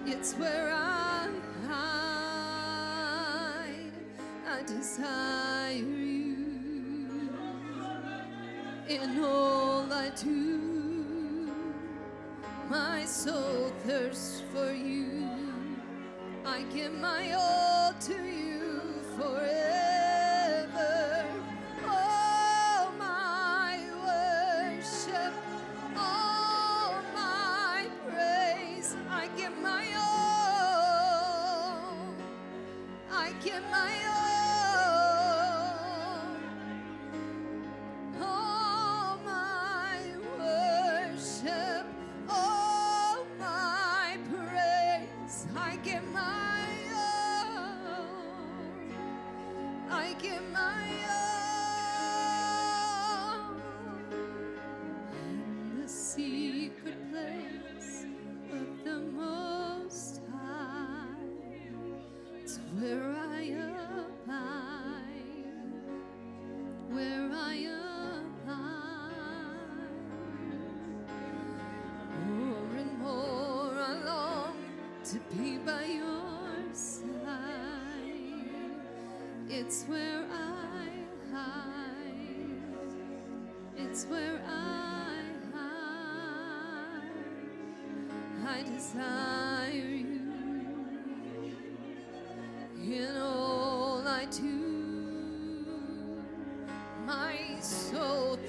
It's 0.07 0.33
where 0.33 0.71
I 0.73 1.29
hide. 1.67 2.71
I 4.49 4.63
desire 4.63 5.73
you 5.73 7.29
in 8.89 9.23
all 9.23 9.93
I 9.93 10.09
do. 10.19 11.51
My 12.67 13.05
soul 13.05 13.71
thirsts 13.85 14.41
for 14.51 14.73
you. 14.73 15.29
I 16.43 16.63
give 16.73 16.93
my 16.93 17.33
all 17.33 17.93
to 17.93 18.13
you 18.13 18.81
forever. 19.19 19.90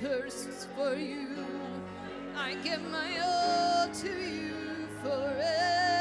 Thirsts 0.02 0.66
for 0.76 0.96
you. 0.96 1.28
I 2.36 2.54
give 2.64 2.82
my 2.90 3.20
all 3.24 3.88
to 3.88 4.08
you 4.08 4.88
forever. 5.00 5.91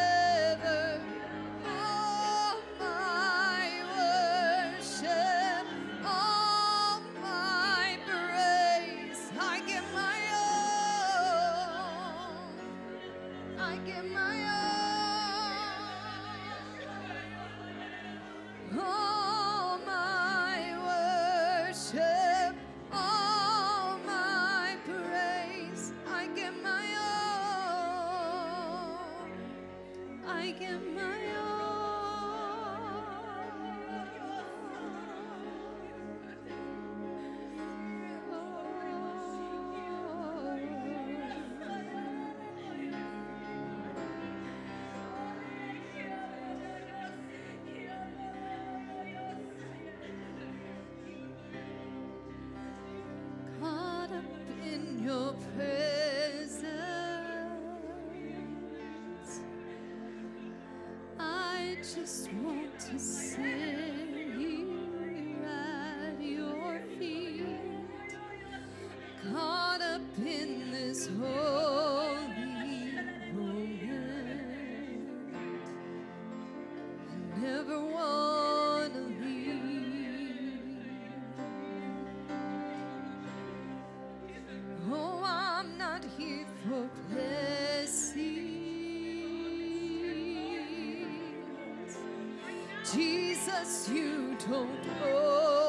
Jesus, 92.94 93.88
you 93.88 94.36
don't 94.50 94.70
owe. 95.06 95.61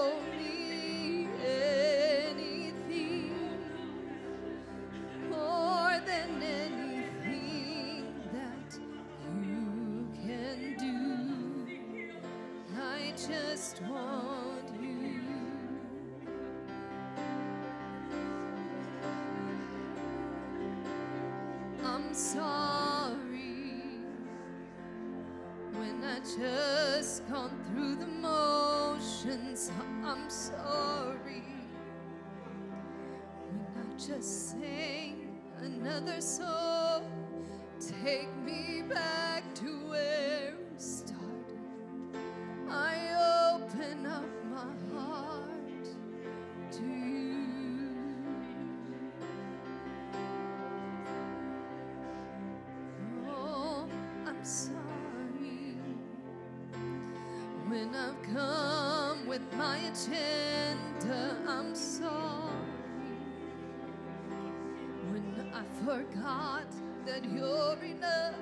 forgot 66.10 66.66
that 67.06 67.24
you're 67.24 67.78
enough. 67.84 68.34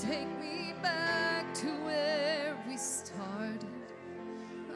Take 0.00 0.28
me 0.40 0.74
back 0.82 1.52
to 1.54 1.66
where 1.84 2.56
we 2.68 2.76
started. 2.76 3.66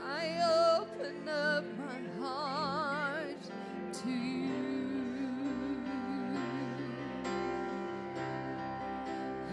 I 0.07 0.79
open 0.79 1.29
up 1.29 1.65
my 1.79 2.25
heart 2.25 3.43
to 3.93 4.11
you. 4.11 4.51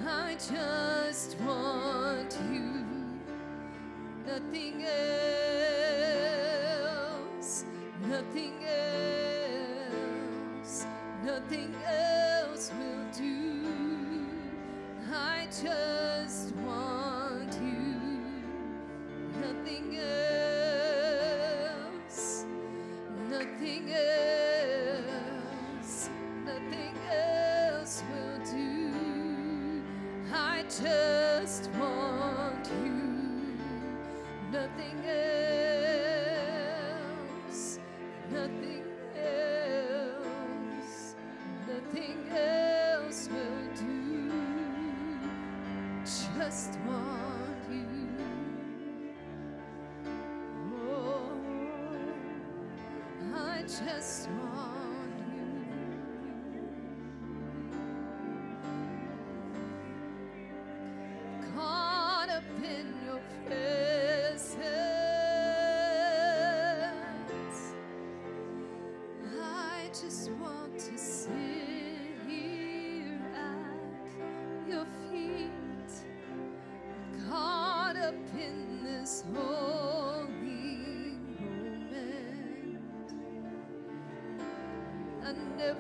I 0.06 0.36
just 0.36 1.40
want 1.42 2.38
you, 2.52 2.86
nothing 4.28 4.84
else. 4.84 5.83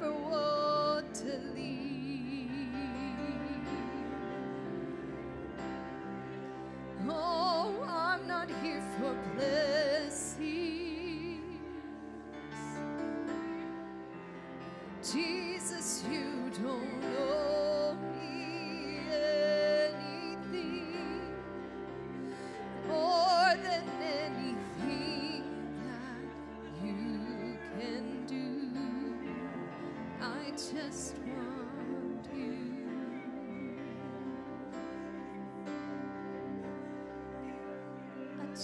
over 0.01 0.22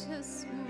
to. 0.10 0.69